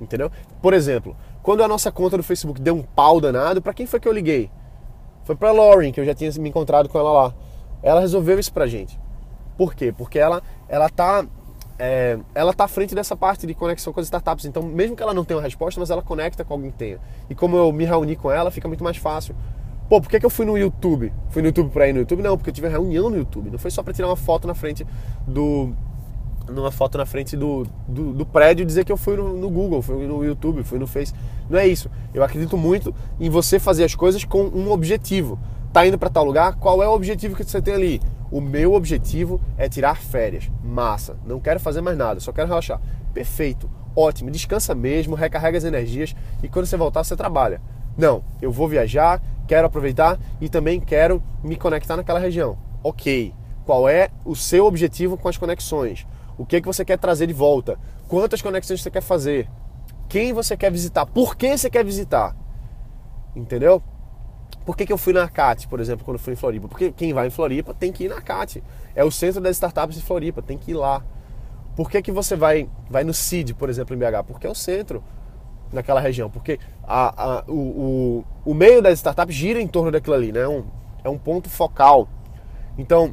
Entendeu? 0.00 0.30
Por 0.62 0.72
exemplo, 0.72 1.14
quando 1.42 1.62
a 1.62 1.68
nossa 1.68 1.92
conta 1.92 2.16
do 2.16 2.22
Facebook 2.22 2.60
deu 2.60 2.74
um 2.74 2.82
pau 2.82 3.20
danado, 3.20 3.60
para 3.60 3.74
quem 3.74 3.86
foi 3.86 4.00
que 4.00 4.08
eu 4.08 4.12
liguei? 4.12 4.50
Foi 5.24 5.36
para 5.36 5.52
Lauren, 5.52 5.92
que 5.92 6.00
eu 6.00 6.04
já 6.06 6.14
tinha 6.14 6.30
me 6.38 6.48
encontrado 6.48 6.88
com 6.88 6.98
ela 6.98 7.12
lá. 7.12 7.34
Ela 7.82 8.00
resolveu 8.00 8.38
isso 8.38 8.52
pra 8.52 8.66
gente. 8.66 8.98
Por 9.56 9.74
quê? 9.74 9.92
Porque 9.96 10.18
ela 10.18 10.42
ela 10.68 10.88
tá 10.88 11.24
é, 11.78 12.18
ela 12.34 12.52
tá 12.52 12.64
à 12.64 12.68
frente 12.68 12.94
dessa 12.94 13.16
parte 13.16 13.46
de 13.46 13.54
conexão 13.54 13.92
com 13.92 14.00
as 14.00 14.06
startups. 14.06 14.44
Então, 14.44 14.62
mesmo 14.62 14.96
que 14.96 15.02
ela 15.02 15.14
não 15.14 15.24
tenha 15.24 15.38
uma 15.38 15.42
resposta, 15.42 15.80
mas 15.80 15.90
ela 15.90 16.02
conecta 16.02 16.44
com 16.44 16.54
alguém 16.54 16.70
que 16.70 16.78
tenha. 16.78 16.98
E 17.28 17.34
como 17.34 17.56
eu 17.56 17.72
me 17.72 17.84
reuni 17.84 18.16
com 18.16 18.30
ela, 18.30 18.50
fica 18.50 18.68
muito 18.68 18.84
mais 18.84 18.96
fácil. 18.96 19.34
Pô, 19.88 20.00
por 20.00 20.08
que, 20.08 20.18
que 20.18 20.24
eu 20.24 20.30
fui 20.30 20.46
no 20.46 20.56
YouTube? 20.56 21.12
Fui 21.30 21.42
no 21.42 21.48
YouTube 21.48 21.70
pra 21.70 21.88
ir 21.88 21.92
no 21.92 22.00
YouTube? 22.00 22.22
Não, 22.22 22.36
porque 22.36 22.50
eu 22.50 22.54
tive 22.54 22.66
uma 22.66 22.72
reunião 22.72 23.10
no 23.10 23.16
YouTube. 23.16 23.50
Não 23.50 23.58
foi 23.58 23.70
só 23.70 23.82
para 23.82 23.92
tirar 23.92 24.08
uma 24.08 24.16
foto 24.16 24.46
na 24.46 24.54
frente 24.54 24.86
do. 25.26 25.72
Numa 26.48 26.70
foto 26.70 26.98
na 26.98 27.06
frente 27.06 27.36
do, 27.38 27.66
do, 27.88 28.12
do 28.12 28.26
prédio 28.26 28.64
e 28.64 28.66
dizer 28.66 28.84
que 28.84 28.92
eu 28.92 28.98
fui 28.98 29.16
no, 29.16 29.34
no, 29.34 29.48
Google, 29.48 29.80
fui 29.80 30.06
no 30.06 30.22
YouTube, 30.22 30.62
fui 30.62 30.78
no 30.78 30.86
Face. 30.86 31.12
Não 31.48 31.58
é 31.58 31.66
isso. 31.66 31.90
Eu 32.12 32.22
acredito 32.22 32.56
muito 32.56 32.94
em 33.18 33.30
você 33.30 33.58
fazer 33.58 33.82
as 33.82 33.94
coisas 33.94 34.24
com 34.24 34.42
um 34.42 34.70
objetivo. 34.70 35.38
Tá 35.72 35.86
indo 35.86 35.98
para 35.98 36.10
tal 36.10 36.24
lugar? 36.24 36.56
Qual 36.56 36.82
é 36.82 36.88
o 36.88 36.92
objetivo 36.92 37.34
que 37.34 37.44
você 37.44 37.62
tem 37.62 37.74
ali? 37.74 38.00
O 38.34 38.40
meu 38.40 38.74
objetivo 38.74 39.40
é 39.56 39.68
tirar 39.68 39.96
férias. 39.96 40.50
Massa. 40.60 41.16
Não 41.24 41.38
quero 41.38 41.60
fazer 41.60 41.80
mais 41.80 41.96
nada, 41.96 42.18
só 42.18 42.32
quero 42.32 42.48
relaxar. 42.48 42.80
Perfeito. 43.12 43.70
Ótimo. 43.94 44.28
Descansa 44.28 44.74
mesmo, 44.74 45.14
recarrega 45.14 45.56
as 45.56 45.62
energias 45.62 46.16
e 46.42 46.48
quando 46.48 46.66
você 46.66 46.76
voltar, 46.76 47.04
você 47.04 47.14
trabalha. 47.14 47.62
Não, 47.96 48.24
eu 48.42 48.50
vou 48.50 48.66
viajar, 48.66 49.22
quero 49.46 49.68
aproveitar 49.68 50.18
e 50.40 50.48
também 50.48 50.80
quero 50.80 51.22
me 51.44 51.54
conectar 51.54 51.96
naquela 51.96 52.18
região. 52.18 52.58
Ok. 52.82 53.32
Qual 53.64 53.88
é 53.88 54.08
o 54.24 54.34
seu 54.34 54.66
objetivo 54.66 55.16
com 55.16 55.28
as 55.28 55.38
conexões? 55.38 56.04
O 56.36 56.44
que, 56.44 56.56
é 56.56 56.60
que 56.60 56.66
você 56.66 56.84
quer 56.84 56.98
trazer 56.98 57.28
de 57.28 57.32
volta? 57.32 57.78
Quantas 58.08 58.42
conexões 58.42 58.82
você 58.82 58.90
quer 58.90 59.00
fazer? 59.00 59.48
Quem 60.08 60.32
você 60.32 60.56
quer 60.56 60.72
visitar? 60.72 61.06
Por 61.06 61.36
que 61.36 61.56
você 61.56 61.70
quer 61.70 61.84
visitar? 61.84 62.34
Entendeu? 63.36 63.80
Por 64.64 64.76
que, 64.76 64.86
que 64.86 64.92
eu 64.92 64.98
fui 64.98 65.12
na 65.12 65.28
CAT, 65.28 65.68
por 65.68 65.78
exemplo, 65.78 66.04
quando 66.04 66.18
fui 66.18 66.32
em 66.32 66.36
Floripa? 66.36 66.68
Porque 66.68 66.90
quem 66.90 67.12
vai 67.12 67.26
em 67.26 67.30
Floripa 67.30 67.74
tem 67.74 67.92
que 67.92 68.04
ir 68.04 68.08
na 68.08 68.20
CAT. 68.20 68.62
É 68.94 69.04
o 69.04 69.10
centro 69.10 69.40
das 69.40 69.56
startups 69.56 69.96
de 69.96 70.02
Floripa, 70.02 70.40
tem 70.40 70.56
que 70.56 70.70
ir 70.70 70.74
lá. 70.74 71.02
Por 71.76 71.90
que, 71.90 72.00
que 72.00 72.12
você 72.12 72.34
vai, 72.34 72.68
vai 72.88 73.04
no 73.04 73.12
CID, 73.12 73.54
por 73.54 73.68
exemplo, 73.68 73.94
em 73.94 73.98
BH? 73.98 74.24
Porque 74.26 74.46
é 74.46 74.50
o 74.50 74.54
centro 74.54 75.02
naquela 75.72 76.00
região. 76.00 76.30
Porque 76.30 76.58
a, 76.82 77.38
a, 77.38 77.44
o, 77.46 77.52
o, 77.52 78.24
o, 78.44 78.54
meio 78.54 78.80
das 78.80 78.94
startups 78.94 79.34
gira 79.34 79.60
em 79.60 79.66
torno 79.66 79.90
daquilo 79.90 80.14
ali, 80.14 80.32
né? 80.32 80.40
É 80.40 80.48
um, 80.48 80.64
é 81.04 81.08
um 81.08 81.18
ponto 81.18 81.50
focal. 81.50 82.08
Então, 82.78 83.12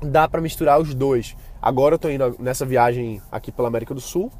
dá 0.00 0.28
para 0.28 0.40
misturar 0.40 0.80
os 0.80 0.94
dois. 0.94 1.36
Agora 1.60 1.94
eu 1.94 1.96
estou 1.96 2.10
indo 2.10 2.36
nessa 2.38 2.64
viagem 2.64 3.20
aqui 3.30 3.52
pela 3.52 3.68
América 3.68 3.92
do 3.92 4.00
Sul 4.00 4.32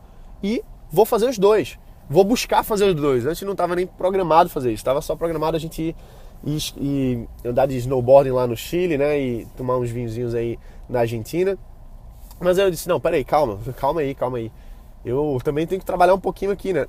e 0.43 0.63
vou 0.91 1.05
fazer 1.05 1.29
os 1.29 1.39
dois. 1.39 1.79
Vou 2.09 2.25
buscar 2.25 2.63
fazer 2.63 2.87
os 2.87 2.95
dois. 2.95 3.27
Antes 3.27 3.43
não 3.43 3.53
estava 3.53 3.77
nem 3.77 3.87
programado 3.87 4.49
fazer 4.49 4.69
isso. 4.73 4.81
Estava 4.81 5.03
só 5.03 5.15
programado 5.15 5.57
a 5.57 5.61
gente 5.61 5.83
ir 5.83 5.97
e, 6.45 6.59
e 6.79 7.29
andar 7.49 7.67
de 7.67 7.77
snowboarding 7.77 8.31
lá 8.31 8.47
no 8.47 8.57
Chile, 8.57 8.97
né? 8.97 9.19
E 9.19 9.47
tomar 9.57 9.77
uns 9.77 9.91
vinhozinhos 9.91 10.35
aí 10.35 10.59
na 10.89 11.01
Argentina. 11.01 11.59
Mas 12.41 12.57
eu 12.59 12.71
disse, 12.71 12.89
não, 12.89 12.99
peraí, 12.99 13.25
calma, 13.25 13.59
calma 13.77 14.01
aí, 14.01 14.15
calma 14.15 14.39
aí. 14.39 14.51
Eu 15.03 15.39
também 15.43 15.67
tenho 15.67 15.81
que 15.81 15.87
trabalhar 15.87 16.13
um 16.13 16.21
pouquinho 16.21 16.51
aqui, 16.51 16.75
né? 16.75 16.87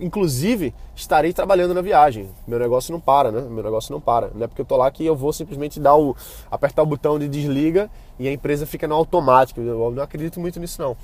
Inclusive, 0.00 0.74
estarei 0.96 1.32
trabalhando 1.32 1.72
na 1.72 1.80
viagem. 1.80 2.28
Meu 2.46 2.58
negócio 2.58 2.90
não 2.90 2.98
para, 2.98 3.30
né? 3.30 3.40
Meu 3.42 3.62
negócio 3.62 3.92
não 3.92 4.00
para. 4.00 4.30
Não 4.34 4.44
é 4.44 4.46
porque 4.48 4.60
eu 4.60 4.66
tô 4.66 4.76
lá 4.76 4.90
que 4.90 5.06
eu 5.06 5.14
vou 5.14 5.32
simplesmente 5.32 5.78
dar 5.78 5.96
o, 5.96 6.16
apertar 6.50 6.82
o 6.82 6.86
botão 6.86 7.20
de 7.20 7.28
desliga 7.28 7.88
e 8.18 8.26
a 8.26 8.32
empresa 8.32 8.66
fica 8.66 8.88
no 8.88 8.96
automático. 8.96 9.60
Eu 9.60 9.92
não 9.92 10.02
acredito 10.02 10.40
muito 10.40 10.58
nisso, 10.58 10.82
não. 10.82 10.96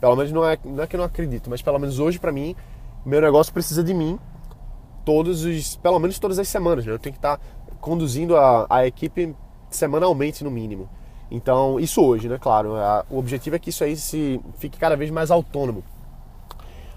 Pelo 0.00 0.16
menos 0.16 0.32
não 0.32 0.48
é, 0.48 0.58
não 0.64 0.84
é 0.84 0.86
que 0.86 0.96
eu 0.96 0.98
não 0.98 1.04
acredito, 1.04 1.50
mas 1.50 1.60
pelo 1.60 1.78
menos 1.78 1.98
hoje, 1.98 2.18
para 2.18 2.32
mim, 2.32 2.56
meu 3.04 3.20
negócio 3.20 3.52
precisa 3.52 3.84
de 3.84 3.92
mim 3.92 4.18
todos 5.06 5.44
os, 5.44 5.76
pelo 5.76 6.00
menos 6.00 6.18
todas 6.18 6.36
as 6.36 6.48
semanas, 6.48 6.84
né? 6.84 6.92
Eu 6.92 6.98
tenho 6.98 7.12
que 7.12 7.18
estar 7.18 7.40
conduzindo 7.80 8.36
a, 8.36 8.66
a 8.68 8.86
equipe 8.86 9.34
semanalmente 9.70 10.42
no 10.42 10.50
mínimo. 10.50 10.88
Então, 11.30 11.78
isso 11.78 12.04
hoje, 12.04 12.28
né? 12.28 12.38
Claro, 12.40 12.74
a, 12.74 13.06
o 13.08 13.16
objetivo 13.16 13.54
é 13.54 13.58
que 13.58 13.70
isso 13.70 13.84
aí 13.84 13.96
se 13.96 14.40
fique 14.58 14.76
cada 14.76 14.96
vez 14.96 15.08
mais 15.12 15.30
autônomo. 15.30 15.84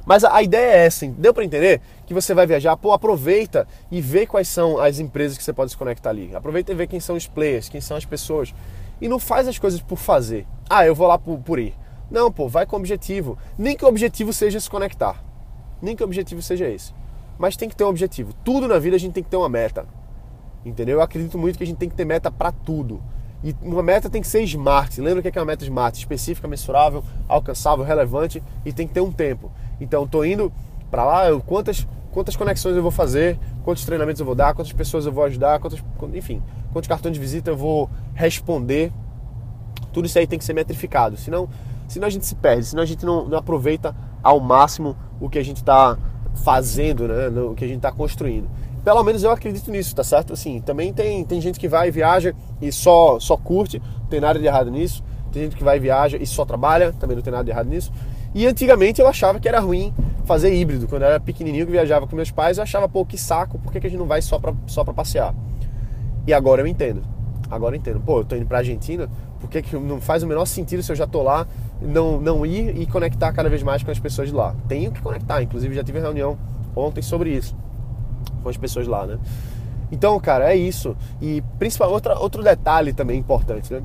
Mas 0.08 0.24
a, 0.24 0.36
a 0.36 0.42
ideia 0.42 0.72
é 0.72 0.86
essa, 0.88 1.06
deu 1.06 1.36
para 1.36 1.46
entender? 1.46 1.82
Que 2.08 2.14
você 2.14 2.34
vai 2.34 2.48
viajar, 2.48 2.76
pô, 2.76 2.94
aproveita 2.94 3.68
e 3.92 4.02
vê 4.02 4.26
quais 4.26 4.48
são 4.48 4.80
as 4.80 4.98
empresas 4.98 5.38
que 5.38 5.44
você 5.44 5.54
pode 5.54 5.70
se 5.70 5.78
conectar 5.78 6.10
ali. 6.10 6.36
Aproveita 6.36 6.72
e 6.72 6.76
vê 6.76 6.88
quem 6.88 7.00
são 7.00 7.16
os 7.16 7.28
players, 7.28 7.70
quem 7.70 7.80
são 7.80 7.96
as 7.96 8.06
pessoas. 8.06 8.56
E 9.00 9.08
não 9.08 9.20
faz 9.20 9.48
as 9.48 9.60
coisas 9.60 9.82
por 9.82 9.98
fazer. 9.98 10.48
Ah, 10.68 10.84
eu 10.84 10.96
vou 10.96 11.08
lá 11.08 11.20
por, 11.20 11.38
por 11.38 11.60
ir. 11.60 11.76
Não, 12.10 12.32
pô, 12.32 12.48
vai 12.48 12.66
com 12.66 12.76
objetivo. 12.76 13.38
Nem 13.56 13.78
que 13.78 13.86
o 13.86 13.88
objetivo 13.88 14.34
seja 14.34 14.60
se 14.60 14.68
conectar. 14.68 15.24
Nem 15.80 15.96
que 15.96 16.02
o 16.02 16.08
objetivo 16.08 16.42
seja 16.42 16.68
esse 16.68 16.98
mas 17.40 17.56
tem 17.56 17.70
que 17.70 17.76
ter 17.76 17.86
um 17.86 17.88
objetivo. 17.88 18.34
Tudo 18.44 18.68
na 18.68 18.78
vida 18.78 18.98
a 18.98 19.00
gente 19.00 19.14
tem 19.14 19.24
que 19.24 19.30
ter 19.30 19.38
uma 19.38 19.48
meta. 19.48 19.88
Entendeu? 20.66 20.98
Eu 20.98 21.02
acredito 21.02 21.38
muito 21.38 21.58
que 21.58 21.64
a 21.64 21.68
gente 21.68 21.78
tem 21.78 21.88
que 21.88 21.96
ter 21.96 22.04
meta 22.04 22.30
para 22.30 22.52
tudo. 22.52 23.02
E 23.42 23.56
uma 23.62 23.82
meta 23.82 24.10
tem 24.10 24.22
que 24.22 24.28
ser 24.28 24.44
smart. 24.44 25.00
Lembra 25.00 25.22
o 25.22 25.24
que 25.24 25.40
é 25.40 25.42
uma 25.42 25.46
meta 25.46 25.64
smart? 25.64 25.98
Específica, 25.98 26.50
mensurável, 26.50 27.02
alcançável, 27.30 27.86
relevante 27.86 28.44
e 28.66 28.74
tem 28.74 28.86
que 28.86 28.94
ter 28.94 29.00
um 29.00 29.12
tempo. 29.12 29.50
Então, 29.80 30.04
estou 30.04 30.26
indo 30.26 30.52
para 30.92 31.06
lá, 31.06 31.30
eu, 31.30 31.40
quantas, 31.40 31.88
quantas 32.12 32.36
conexões 32.36 32.76
eu 32.76 32.82
vou 32.82 32.92
fazer, 32.92 33.40
quantos 33.64 33.86
treinamentos 33.86 34.20
eu 34.20 34.26
vou 34.26 34.36
dar, 34.36 34.54
quantas 34.54 34.74
pessoas 34.74 35.06
eu 35.06 35.12
vou 35.14 35.24
ajudar, 35.24 35.60
quantas, 35.60 35.82
enfim, 36.14 36.44
quantos 36.74 36.90
cartões 36.90 37.14
de 37.14 37.20
visita 37.22 37.52
eu 37.52 37.56
vou 37.56 37.90
responder. 38.14 38.92
Tudo 39.94 40.08
isso 40.08 40.20
aí 40.20 40.28
tem 40.28 40.38
que 40.38 40.44
ser 40.44 40.54
metrificado. 40.54 41.16
Senão, 41.16 41.48
senão 41.88 42.08
a 42.08 42.10
gente 42.10 42.26
se 42.26 42.36
perde, 42.36 42.66
senão 42.66 42.84
a 42.84 42.86
gente 42.86 43.06
não, 43.06 43.26
não 43.30 43.38
aproveita 43.38 43.96
ao 44.22 44.42
máximo 44.42 44.98
o 45.22 45.30
que 45.30 45.40
a 45.40 45.44
gente 45.44 45.58
está 45.58 45.98
fazendo, 46.44 47.08
né, 47.08 47.30
no 47.30 47.56
que 47.56 47.64
a 47.64 47.68
gente 47.68 47.78
está 47.78 47.92
construindo. 47.92 48.50
Pelo 48.84 49.04
menos 49.04 49.24
eu 49.24 49.32
acredito 49.32 49.70
nisso, 49.70 49.96
tá 49.96 50.04
certo? 50.04 50.34
Assim, 50.34 50.62
também 50.62 50.94
tem, 50.94 51.24
tem 51.24 51.42
gente 51.42 51.60
que 51.60 51.68
vai 51.68 51.90
e 51.90 51.92
viaja 51.92 52.34
e 52.62 52.72
só, 52.72 53.20
só 53.20 53.36
curte, 53.36 53.82
não 54.02 54.08
tem 54.08 54.22
nada 54.22 54.40
de 54.40 54.46
errado 54.46 54.72
nisso. 54.72 55.04
Tem 55.32 55.44
gente 55.44 55.56
que 55.56 55.64
vai 55.64 55.78
e 55.78 55.80
viaja 55.80 56.18
e 56.18 56.26
só 56.26 56.46
trabalha, 56.46 56.94
também 56.94 57.16
não 57.16 57.22
tem 57.22 57.32
nada 57.32 57.44
de 57.44 57.52
errado 57.52 57.68
nisso. 57.68 57.92
E 58.34 58.48
antigamente 58.48 59.02
eu 59.02 59.08
achava 59.08 59.40
que 59.40 59.48
era 59.48 59.60
ruim 59.60 59.94
fazer 60.26 60.54
híbrido. 60.54 60.88
Quando 60.88 61.04
eu 61.04 61.10
era 61.10 61.20
pequenininho 61.20 61.66
que 61.66 61.72
viajava 61.72 62.08
com 62.08 62.16
meus 62.16 62.32
pais, 62.32 62.58
eu 62.58 62.64
achava, 62.64 62.88
pô, 62.88 63.06
que 63.06 63.18
saco, 63.18 63.60
por 63.60 63.72
que, 63.72 63.80
que 63.80 63.88
a 63.88 63.90
gente 63.90 64.00
não 64.00 64.08
vai 64.08 64.22
só 64.22 64.40
pra, 64.40 64.54
só 64.66 64.84
pra 64.84 64.94
passear? 64.94 65.36
E 66.26 66.34
agora 66.34 66.62
eu 66.62 66.68
entendo. 66.68 67.02
Agora 67.50 67.76
eu 67.76 67.80
entendo. 67.80 68.00
Pô, 68.00 68.20
eu 68.20 68.26
tô 68.26 68.36
indo 68.36 68.46
pra 68.46 68.60
Argentina, 68.60 69.10
por 69.40 69.50
que, 69.50 69.62
que 69.62 69.76
não 69.76 70.00
faz 70.00 70.24
o 70.24 70.28
menor 70.28 70.46
sentido 70.46 70.84
se 70.84 70.92
eu 70.92 70.96
já 70.96 71.08
tô 71.08 71.24
lá 71.24 71.48
não, 71.82 72.20
não 72.20 72.46
ir 72.46 72.80
e 72.80 72.86
conectar 72.86 73.32
cada 73.32 73.50
vez 73.50 73.64
mais 73.64 73.84
com 73.84 73.92
as 73.92 74.00
pessoas 74.00 74.30
de 74.30 74.36
lá. 74.36 74.56
Tenho 74.68 74.92
que 74.92 75.02
conectar, 75.02 75.42
inclusive 75.42 75.74
já 75.74 75.84
tive 75.84 76.00
reunião 76.00 76.38
ontem 76.76 77.02
sobre 77.02 77.32
isso 77.32 77.56
com 78.42 78.50
as 78.50 78.58
pessoas 78.58 78.88
lá, 78.88 79.06
né? 79.06 79.18
Então, 79.92 80.20
cara, 80.20 80.52
é 80.52 80.56
isso. 80.56 80.96
E 81.22 81.42
principal, 81.58 81.92
outra, 81.92 82.18
outro 82.20 82.44
detalhe 82.44 82.94
também 82.94 83.20
importante, 83.20 83.74
né? 83.74 83.82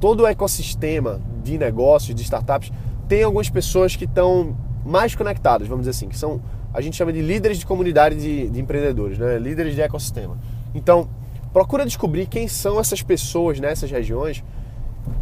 Todo 0.00 0.22
o 0.22 0.26
ecossistema 0.26 1.20
de 1.42 1.58
negócios, 1.58 2.14
de 2.14 2.22
startups, 2.22 2.72
tem 3.08 3.22
algumas 3.22 3.50
pessoas 3.50 3.96
que 3.96 4.04
estão 4.04 4.56
mais 4.84 5.14
conectadas, 5.14 5.68
vamos 5.68 5.82
dizer 5.82 5.90
assim, 5.90 6.08
que 6.08 6.16
são, 6.16 6.40
a 6.72 6.80
gente 6.80 6.96
chama 6.96 7.12
de 7.12 7.20
líderes 7.20 7.58
de 7.58 7.66
comunidade 7.66 8.16
de, 8.16 8.48
de 8.48 8.60
empreendedores, 8.60 9.18
né? 9.18 9.38
Líderes 9.38 9.74
de 9.74 9.82
ecossistema. 9.82 10.38
Então, 10.74 11.08
procura 11.52 11.84
descobrir 11.84 12.26
quem 12.26 12.46
são 12.46 12.78
essas 12.78 13.02
pessoas 13.02 13.58
nessas 13.58 13.90
regiões 13.90 14.42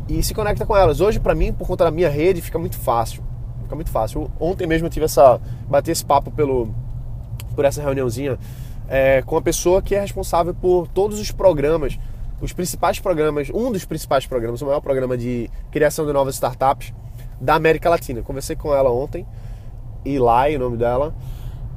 e 0.08 0.22
se 0.22 0.34
conecta 0.34 0.64
com 0.64 0.76
elas. 0.76 1.00
Hoje, 1.00 1.20
para 1.20 1.34
mim, 1.34 1.52
por 1.52 1.66
conta 1.66 1.84
da 1.84 1.90
minha 1.90 2.08
rede, 2.08 2.40
fica 2.40 2.58
muito 2.58 2.76
fácil. 2.76 3.22
Fica 3.62 3.74
muito 3.74 3.90
fácil. 3.90 4.30
Ontem 4.40 4.66
mesmo 4.66 4.86
eu 4.86 4.90
tive 4.90 5.04
essa. 5.04 5.40
bati 5.68 5.90
esse 5.90 6.04
papo 6.04 6.30
pelo, 6.30 6.74
por 7.54 7.64
essa 7.64 7.82
reuniãozinha 7.82 8.38
é, 8.88 9.22
com 9.22 9.36
a 9.36 9.42
pessoa 9.42 9.82
que 9.82 9.94
é 9.94 10.00
responsável 10.00 10.54
por 10.54 10.88
todos 10.88 11.20
os 11.20 11.30
programas, 11.30 11.98
os 12.40 12.52
principais 12.52 12.98
programas, 12.98 13.50
um 13.52 13.70
dos 13.70 13.84
principais 13.84 14.26
programas, 14.26 14.62
o 14.62 14.66
maior 14.66 14.80
programa 14.80 15.16
de 15.16 15.50
criação 15.70 16.06
de 16.06 16.12
novas 16.12 16.34
startups 16.34 16.92
da 17.40 17.54
América 17.54 17.90
Latina. 17.90 18.22
Conversei 18.22 18.56
com 18.56 18.74
ela 18.74 18.90
ontem, 18.90 19.26
Eli, 20.04 20.56
o 20.56 20.58
nome 20.58 20.76
dela, 20.78 21.14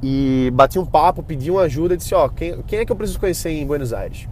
e 0.02 0.50
bati 0.54 0.78
um 0.78 0.86
papo, 0.86 1.22
pedi 1.22 1.50
uma 1.50 1.62
ajuda, 1.62 1.96
disse, 1.96 2.14
ó, 2.14 2.28
quem, 2.28 2.62
quem 2.62 2.78
é 2.80 2.84
que 2.84 2.90
eu 2.90 2.96
preciso 2.96 3.20
conhecer 3.20 3.50
em 3.50 3.66
Buenos 3.66 3.92
Aires? 3.92 4.26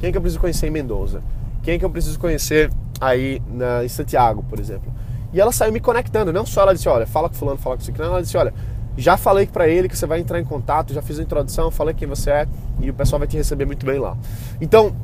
Quem 0.00 0.08
é 0.08 0.12
que 0.12 0.18
eu 0.18 0.22
preciso 0.22 0.40
conhecer 0.40 0.66
em 0.66 0.70
Mendoza? 0.70 1.22
Quem 1.62 1.74
é 1.74 1.78
que 1.78 1.84
eu 1.84 1.90
preciso 1.90 2.18
conhecer 2.18 2.70
aí 3.04 3.40
na, 3.48 3.84
em 3.84 3.88
Santiago, 3.88 4.44
por 4.48 4.58
exemplo. 4.58 4.92
E 5.32 5.40
ela 5.40 5.52
saiu 5.52 5.72
me 5.72 5.80
conectando, 5.80 6.32
não 6.32 6.46
só 6.46 6.62
ela 6.62 6.74
disse, 6.74 6.88
olha, 6.88 7.06
fala 7.06 7.28
com 7.28 7.34
fulano, 7.34 7.58
fala 7.58 7.76
com 7.76 7.82
ciclano, 7.82 8.12
ela 8.12 8.22
disse, 8.22 8.36
olha, 8.36 8.54
já 8.96 9.16
falei 9.16 9.46
para 9.46 9.68
ele 9.68 9.88
que 9.88 9.96
você 9.96 10.06
vai 10.06 10.20
entrar 10.20 10.38
em 10.38 10.44
contato, 10.44 10.92
já 10.92 11.02
fiz 11.02 11.18
a 11.18 11.22
introdução, 11.22 11.70
falei 11.70 11.92
quem 11.94 12.06
você 12.06 12.30
é 12.30 12.48
e 12.80 12.88
o 12.88 12.94
pessoal 12.94 13.18
vai 13.18 13.26
te 13.26 13.36
receber 13.36 13.64
muito 13.64 13.84
bem 13.84 13.98
lá. 13.98 14.16
Então, 14.60 14.94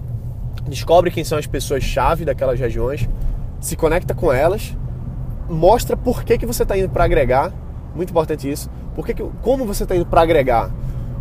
descobre 0.68 1.10
quem 1.10 1.24
são 1.24 1.36
as 1.36 1.46
pessoas-chave 1.46 2.24
daquelas 2.24 2.58
regiões, 2.60 3.08
se 3.60 3.74
conecta 3.74 4.14
com 4.14 4.32
elas, 4.32 4.76
mostra 5.48 5.96
por 5.96 6.22
que, 6.22 6.38
que 6.38 6.46
você 6.46 6.62
está 6.62 6.78
indo 6.78 6.88
para 6.88 7.04
agregar 7.04 7.52
Muito 7.94 8.10
importante 8.10 8.48
isso. 8.48 8.70
Porque 8.94 9.12
que, 9.12 9.22
como 9.42 9.64
você 9.64 9.82
está 9.82 9.96
indo 9.96 10.06
para 10.06 10.20
agregar? 10.20 10.70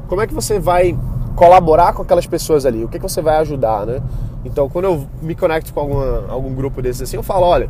Como 0.07 0.21
é 0.21 0.27
que 0.27 0.33
você 0.33 0.59
vai 0.59 0.95
colaborar 1.39 1.93
com 1.93 2.01
aquelas 2.01 2.27
pessoas 2.27 2.65
ali? 2.65 2.83
O 2.83 2.89
que, 2.89 2.99
que 2.99 3.03
você 3.03 3.21
vai 3.21 3.37
ajudar, 3.37 3.85
né? 3.85 4.01
Então, 4.43 4.67
quando 4.67 4.85
eu 4.85 5.07
me 5.21 5.33
conecto 5.33 5.73
com 5.73 5.79
alguma, 5.79 6.25
algum 6.27 6.53
grupo 6.53 6.81
desses 6.81 7.03
assim, 7.03 7.15
eu 7.15 7.23
falo, 7.23 7.45
olha, 7.45 7.69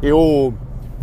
eu 0.00 0.54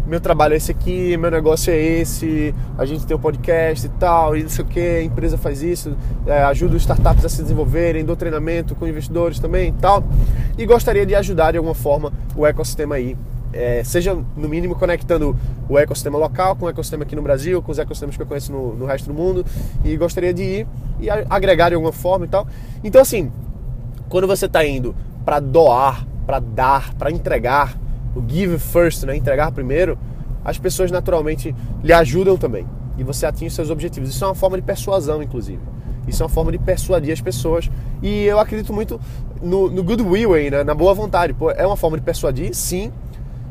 meu 0.06 0.22
trabalho 0.22 0.54
é 0.54 0.58
esse 0.58 0.72
aqui, 0.72 1.18
meu 1.18 1.30
negócio 1.30 1.70
é 1.70 1.78
esse, 1.78 2.56
a 2.78 2.86
gente 2.86 3.06
tem 3.06 3.18
um 3.18 3.20
podcast 3.20 3.86
e 3.86 3.90
tal, 3.90 4.38
e 4.38 4.44
não 4.44 4.50
sei 4.50 4.64
o 4.64 4.68
que, 4.70 4.80
a 4.80 5.04
empresa 5.04 5.38
faz 5.38 5.62
isso, 5.62 5.98
é, 6.26 6.44
ajuda 6.44 6.78
os 6.78 6.84
startups 6.84 7.26
a 7.26 7.30
se 7.30 7.42
desenvolverem, 7.42 8.06
dou 8.06 8.16
treinamento 8.16 8.74
com 8.74 8.88
investidores 8.88 9.38
também 9.38 9.68
e 9.68 9.74
tal. 9.74 10.06
E 10.58 10.66
gostaria 10.66 11.06
de 11.06 11.14
ajudar 11.14 11.52
de 11.52 11.58
alguma 11.58 11.76
forma 11.76 12.14
o 12.38 12.48
ecossistema 12.48 12.96
aí. 12.96 13.18
É, 13.54 13.82
seja 13.84 14.14
no 14.14 14.50
mínimo 14.50 14.76
conectando 14.76 15.36
o 15.70 15.78
ecossistema 15.80 16.18
local 16.18 16.56
com 16.56 16.66
o 16.66 16.70
ecossistema 16.70 17.04
aqui 17.04 17.16
no 17.16 17.22
Brasil, 17.22 17.62
com 17.62 17.72
os 17.72 17.80
ecossistemas 17.80 18.16
que 18.16 18.22
eu 18.22 18.28
conheço 18.28 18.52
no, 18.52 18.76
no 18.76 18.86
resto 18.86 19.08
do 19.08 19.14
mundo, 19.14 19.46
e 19.84 19.96
gostaria 19.96 20.34
de 20.34 20.44
ir 20.44 20.68
e 21.00 21.10
agregar 21.10 21.70
de 21.70 21.76
alguma 21.76 21.94
forma 21.94 22.26
e 22.26 22.28
tal. 22.28 22.48
Então, 22.84 23.02
assim, 23.02 23.32
quando 24.10 24.28
você 24.28 24.46
está 24.46 24.66
indo 24.66 24.96
para 25.24 25.40
doar, 25.40 26.06
para 26.26 26.40
dar, 26.40 26.94
para 26.96 27.12
entregar, 27.12 27.78
o 28.16 28.24
give 28.28 28.58
first, 28.60 29.04
né, 29.04 29.16
entregar 29.16 29.52
primeiro, 29.52 29.98
as 30.44 30.58
pessoas 30.58 30.92
naturalmente 30.92 31.54
lhe 31.84 31.94
ajudam 31.94 32.38
também. 32.38 32.66
E 32.98 33.04
você 33.04 33.26
atinge 33.26 33.54
seus 33.54 33.70
objetivos. 33.70 34.10
Isso 34.10 34.24
é 34.24 34.28
uma 34.28 34.36
forma 34.36 34.58
de 34.58 34.64
persuasão, 34.64 35.22
inclusive. 35.22 35.60
Isso 36.08 36.24
é 36.24 36.26
uma 36.26 36.30
forma 36.30 36.52
de 36.52 36.58
persuadir 36.58 37.12
as 37.12 37.22
pessoas. 37.22 37.70
E 38.02 38.24
eu 38.24 38.40
acredito 38.40 38.74
muito 38.74 39.00
no, 39.42 39.70
no 39.70 39.84
goodwill 39.84 40.34
aí, 40.34 40.50
né? 40.50 40.64
na 40.64 40.74
boa 40.74 40.94
vontade. 40.94 41.34
Pô, 41.34 41.52
é 41.52 41.66
uma 41.68 41.76
forma 41.76 41.98
de 41.98 42.04
persuadir, 42.04 42.56
sim. 42.56 42.92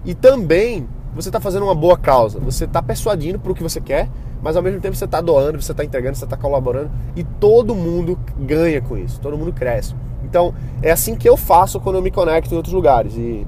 E 0.06 0.14
também 0.14 0.88
você 1.14 1.28
está 1.28 1.40
fazendo 1.40 1.64
uma 1.64 1.74
boa 1.74 1.98
causa. 1.98 2.38
Você 2.40 2.64
está 2.64 2.80
persuadindo 2.80 3.38
para 3.38 3.50
o 3.50 3.54
que 3.54 3.62
você 3.62 3.80
quer, 3.80 4.08
mas 4.40 4.56
ao 4.56 4.62
mesmo 4.62 4.80
tempo 4.80 4.94
você 4.94 5.04
está 5.04 5.20
doando, 5.20 5.60
você 5.60 5.72
está 5.72 5.84
entregando, 5.84 6.16
você 6.16 6.24
está 6.24 6.36
colaborando. 6.36 6.90
E 7.16 7.24
todo 7.24 7.74
mundo 7.74 8.18
ganha 8.38 8.80
com 8.80 8.96
isso. 8.96 9.20
Todo 9.20 9.36
mundo 9.36 9.52
cresce. 9.52 9.94
Então, 10.22 10.54
é 10.82 10.90
assim 10.90 11.16
que 11.16 11.28
eu 11.28 11.36
faço 11.36 11.80
quando 11.80 11.96
eu 11.96 12.02
me 12.02 12.10
conecto 12.10 12.54
em 12.54 12.56
outros 12.56 12.72
lugares. 12.72 13.14
E 13.16 13.46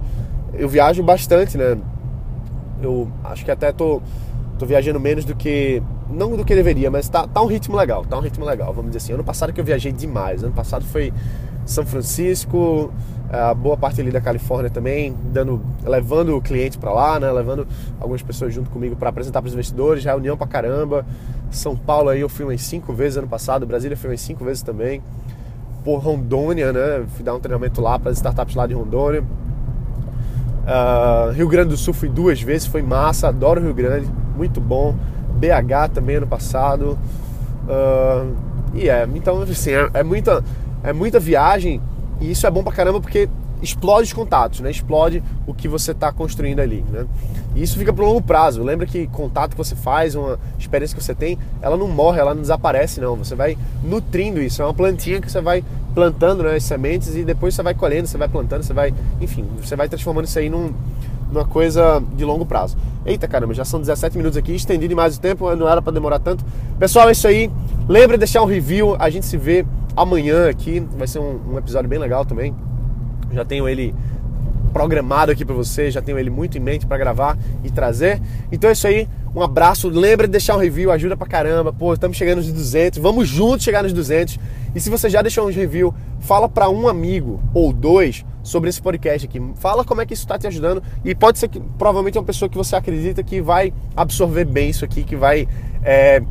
eu 0.54 0.68
viajo 0.68 1.02
bastante, 1.02 1.56
né? 1.56 1.78
Eu 2.82 3.08
acho 3.24 3.44
que 3.44 3.50
até 3.50 3.70
tô, 3.72 4.00
tô 4.58 4.66
viajando 4.66 4.98
menos 4.98 5.24
do 5.24 5.36
que. 5.36 5.82
Não 6.10 6.34
do 6.36 6.44
que 6.44 6.54
deveria, 6.54 6.90
mas 6.90 7.08
tá, 7.08 7.26
tá 7.26 7.42
um 7.42 7.46
ritmo 7.46 7.76
legal, 7.76 8.02
tá 8.02 8.16
um 8.16 8.22
ritmo 8.22 8.44
legal, 8.44 8.72
vamos 8.72 8.90
dizer 8.90 8.98
assim. 8.98 9.12
Ano 9.12 9.24
passado 9.24 9.52
que 9.52 9.60
eu 9.60 9.64
viajei 9.64 9.92
demais. 9.92 10.42
Ano 10.42 10.54
passado 10.54 10.84
foi 10.86 11.12
São 11.66 11.84
Francisco, 11.84 12.90
a 13.30 13.52
boa 13.52 13.76
parte 13.76 14.00
ali 14.00 14.10
da 14.10 14.20
Califórnia 14.20 14.70
também, 14.70 15.14
dando, 15.32 15.60
levando 15.84 16.34
o 16.34 16.40
cliente 16.40 16.78
para 16.78 16.90
lá, 16.90 17.20
né? 17.20 17.30
Levando 17.30 17.66
algumas 18.00 18.22
pessoas 18.22 18.54
junto 18.54 18.70
comigo 18.70 18.96
para 18.96 19.10
apresentar 19.10 19.42
para 19.42 19.48
os 19.48 19.52
investidores, 19.52 20.04
reunião 20.04 20.36
para 20.36 20.46
caramba. 20.46 21.04
São 21.50 21.76
Paulo 21.76 22.08
aí 22.08 22.20
eu 22.20 22.28
fui 22.28 22.44
umas 22.44 22.62
cinco 22.62 22.92
vezes 22.92 23.18
ano 23.18 23.28
passado, 23.28 23.66
Brasília 23.66 23.96
fui 23.96 24.10
umas 24.10 24.20
cinco 24.20 24.44
vezes 24.44 24.62
também. 24.62 25.02
Por 25.84 25.98
Rondônia, 25.98 26.72
né? 26.72 27.04
Fui 27.14 27.24
dar 27.24 27.34
um 27.34 27.40
treinamento 27.40 27.80
lá 27.82 27.98
para 27.98 28.10
as 28.10 28.16
startups 28.16 28.54
lá 28.54 28.66
de 28.66 28.72
Rondônia. 28.72 29.22
Uh, 30.68 31.30
Rio 31.32 31.48
Grande 31.48 31.70
do 31.70 31.76
Sul 31.76 31.94
fui 31.94 32.08
duas 32.08 32.40
vezes, 32.40 32.66
foi 32.66 32.82
massa, 32.82 33.28
adoro 33.28 33.60
Rio 33.60 33.74
Grande, 33.74 34.08
muito 34.36 34.60
bom. 34.60 34.94
BH 35.34 35.92
também 35.94 36.16
ano 36.16 36.26
passado. 36.26 36.98
Uh, 37.64 38.34
e 38.74 38.88
é, 38.88 39.06
então 39.14 39.42
assim, 39.42 39.72
é, 39.72 39.88
é, 39.94 40.02
muita, 40.02 40.42
é 40.82 40.92
muita 40.92 41.20
viagem 41.20 41.80
e 42.20 42.30
isso 42.30 42.46
é 42.46 42.50
bom 42.50 42.62
pra 42.62 42.72
caramba 42.72 43.00
porque 43.00 43.28
explode 43.62 44.04
os 44.04 44.12
contatos, 44.12 44.60
né? 44.60 44.70
Explode 44.70 45.22
o 45.46 45.52
que 45.52 45.68
você 45.68 45.92
está 45.92 46.12
construindo 46.12 46.60
ali, 46.60 46.84
né? 46.90 47.06
E 47.54 47.62
isso 47.62 47.76
fica 47.76 47.92
pro 47.92 48.04
longo 48.04 48.22
prazo. 48.22 48.62
Lembra 48.62 48.86
que 48.86 49.06
contato 49.08 49.52
que 49.52 49.56
você 49.56 49.74
faz, 49.74 50.14
uma 50.14 50.38
experiência 50.58 50.96
que 50.96 51.02
você 51.02 51.14
tem, 51.14 51.38
ela 51.60 51.76
não 51.76 51.88
morre, 51.88 52.20
ela 52.20 52.34
não 52.34 52.40
desaparece, 52.40 53.00
não. 53.00 53.16
Você 53.16 53.34
vai 53.34 53.58
nutrindo 53.82 54.40
isso. 54.40 54.62
É 54.62 54.64
uma 54.64 54.74
plantinha 54.74 55.20
que 55.20 55.30
você 55.30 55.40
vai 55.40 55.64
plantando 55.94 56.42
né, 56.44 56.54
as 56.54 56.62
sementes 56.62 57.16
e 57.16 57.24
depois 57.24 57.54
você 57.54 57.62
vai 57.62 57.74
colhendo, 57.74 58.06
você 58.06 58.18
vai 58.18 58.28
plantando, 58.28 58.62
você 58.62 58.72
vai, 58.72 58.94
enfim, 59.20 59.44
você 59.60 59.74
vai 59.74 59.88
transformando 59.88 60.26
isso 60.26 60.38
aí 60.38 60.48
num, 60.48 60.72
numa 61.30 61.44
coisa 61.44 62.02
de 62.14 62.24
longo 62.24 62.44
prazo. 62.44 62.76
Eita 63.04 63.26
caramba, 63.26 63.54
já 63.54 63.64
são 63.64 63.80
17 63.80 64.16
minutos 64.16 64.36
aqui, 64.36 64.54
estendi 64.54 64.88
demais 64.88 65.16
o 65.16 65.20
tempo, 65.20 65.54
não 65.56 65.68
era 65.68 65.80
para 65.80 65.92
demorar 65.92 66.18
tanto. 66.18 66.44
Pessoal, 66.78 67.08
é 67.08 67.12
isso 67.12 67.26
aí. 67.26 67.50
Lembra 67.88 68.16
de 68.16 68.20
deixar 68.20 68.42
um 68.42 68.46
review, 68.46 68.96
a 68.98 69.08
gente 69.08 69.26
se 69.26 69.36
vê 69.36 69.64
amanhã 69.96 70.48
aqui, 70.48 70.80
vai 70.96 71.06
ser 71.06 71.18
um, 71.18 71.40
um 71.52 71.58
episódio 71.58 71.88
bem 71.88 71.98
legal 71.98 72.24
também. 72.24 72.54
Já 73.32 73.44
tenho 73.44 73.68
ele 73.68 73.94
programado 74.72 75.32
aqui 75.32 75.44
para 75.44 75.54
você, 75.54 75.90
já 75.90 76.00
tenho 76.00 76.18
ele 76.18 76.30
muito 76.30 76.56
em 76.56 76.60
mente 76.60 76.86
para 76.86 76.96
gravar 76.98 77.36
e 77.64 77.70
trazer. 77.70 78.20
Então 78.52 78.70
é 78.70 78.72
isso 78.72 78.86
aí, 78.86 79.08
um 79.34 79.42
abraço, 79.42 79.88
lembra 79.88 80.26
de 80.26 80.32
deixar 80.32 80.56
um 80.56 80.60
review, 80.60 80.92
ajuda 80.92 81.16
pra 81.16 81.26
caramba. 81.26 81.72
Pô, 81.72 81.94
estamos 81.94 82.16
chegando 82.16 82.38
nos 82.38 82.52
200, 82.52 82.98
vamos 82.98 83.28
juntos 83.28 83.64
chegar 83.64 83.82
nos 83.82 83.92
200. 83.92 84.38
E 84.74 84.80
se 84.80 84.90
você 84.90 85.08
já 85.08 85.22
deixou 85.22 85.46
um 85.46 85.50
review, 85.50 85.94
fala 86.20 86.48
para 86.48 86.68
um 86.68 86.86
amigo 86.86 87.40
ou 87.54 87.72
dois 87.72 88.24
sobre 88.48 88.70
esse 88.70 88.80
podcast 88.80 89.26
aqui. 89.26 89.40
Fala 89.56 89.84
como 89.84 90.00
é 90.00 90.06
que 90.06 90.14
isso 90.14 90.24
está 90.24 90.38
te 90.38 90.46
ajudando 90.46 90.82
e 91.04 91.14
pode 91.14 91.38
ser 91.38 91.48
que 91.48 91.60
provavelmente 91.78 92.16
é 92.16 92.20
uma 92.20 92.26
pessoa 92.26 92.48
que 92.48 92.56
você 92.56 92.74
acredita 92.74 93.22
que 93.22 93.40
vai 93.40 93.72
absorver 93.96 94.44
bem 94.44 94.70
isso 94.70 94.84
aqui, 94.84 95.04
que 95.04 95.14
vai 95.14 95.46
é, 95.82 96.22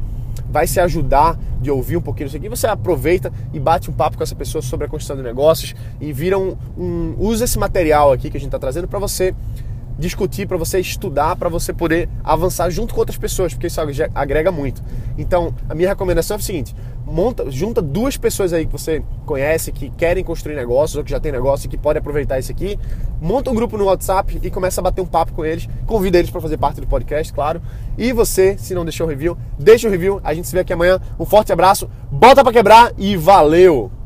vai 0.49 0.65
se 0.65 0.79
ajudar 0.79 1.37
de 1.61 1.69
ouvir 1.69 1.97
um 1.97 2.01
pouquinho 2.01 2.27
isso 2.27 2.37
aqui, 2.37 2.49
você 2.49 2.67
aproveita 2.67 3.31
e 3.53 3.59
bate 3.59 3.89
um 3.89 3.93
papo 3.93 4.17
com 4.17 4.23
essa 4.23 4.35
pessoa 4.35 4.61
sobre 4.61 4.85
a 4.85 4.89
construção 4.89 5.15
de 5.17 5.23
negócios 5.23 5.75
e 5.99 6.11
vira 6.13 6.37
um, 6.37 6.55
um 6.77 7.15
usa 7.17 7.45
esse 7.45 7.57
material 7.57 8.11
aqui 8.11 8.29
que 8.29 8.37
a 8.37 8.39
gente 8.39 8.49
está 8.49 8.59
trazendo 8.59 8.87
para 8.87 8.99
você 8.99 9.33
discutir, 9.97 10.47
para 10.47 10.57
você 10.57 10.79
estudar, 10.79 11.35
para 11.35 11.49
você 11.49 11.73
poder 11.73 12.07
avançar 12.23 12.69
junto 12.69 12.93
com 12.93 12.99
outras 12.99 13.17
pessoas, 13.17 13.53
porque 13.53 13.67
isso 13.67 13.81
agrega 14.13 14.51
muito. 14.51 14.83
Então, 15.17 15.53
a 15.67 15.73
minha 15.73 15.89
recomendação 15.89 16.37
é 16.37 16.39
o 16.39 16.43
seguinte: 16.43 16.75
monta, 17.07 17.49
junta 17.49 17.81
duas 17.81 18.17
pessoas 18.17 18.51
aí 18.51 18.65
que 18.65 18.71
você 18.71 19.01
conhece, 19.25 19.71
que 19.71 19.89
querem 19.91 20.23
construir 20.23 20.55
negócios 20.55 20.97
ou 20.97 21.03
que 21.03 21.09
já 21.09 21.19
tem 21.19 21.31
negócio 21.31 21.67
e 21.67 21.69
que 21.69 21.77
podem 21.77 21.99
aproveitar 21.99 22.37
isso 22.37 22.51
aqui, 22.51 22.77
monta 23.21 23.49
um 23.49 23.55
grupo 23.55 23.77
no 23.77 23.85
WhatsApp 23.85 24.39
e 24.43 24.51
começa 24.51 24.81
a 24.81 24.83
bater 24.83 25.01
um 25.01 25.05
papo 25.05 25.31
com 25.31 25.45
eles, 25.45 25.67
convida 25.85 26.19
eles 26.19 26.29
para 26.29 26.41
fazer 26.41 26.57
parte 26.57 26.81
do 26.81 26.87
podcast, 26.87 27.31
claro. 27.31 27.61
E 27.97 28.11
você, 28.11 28.57
se 28.57 28.75
não 28.75 28.83
deixou 28.83 29.07
o 29.07 29.09
review, 29.09 29.37
deixa 29.57 29.87
o 29.87 29.91
review. 29.91 30.19
A 30.23 30.33
gente 30.33 30.47
se 30.47 30.53
vê 30.53 30.59
aqui 30.59 30.73
amanhã. 30.73 30.99
Um 31.19 31.25
forte 31.25 31.51
abraço, 31.51 31.89
bota 32.11 32.43
para 32.43 32.53
quebrar 32.53 32.93
e 32.97 33.15
valeu. 33.15 33.96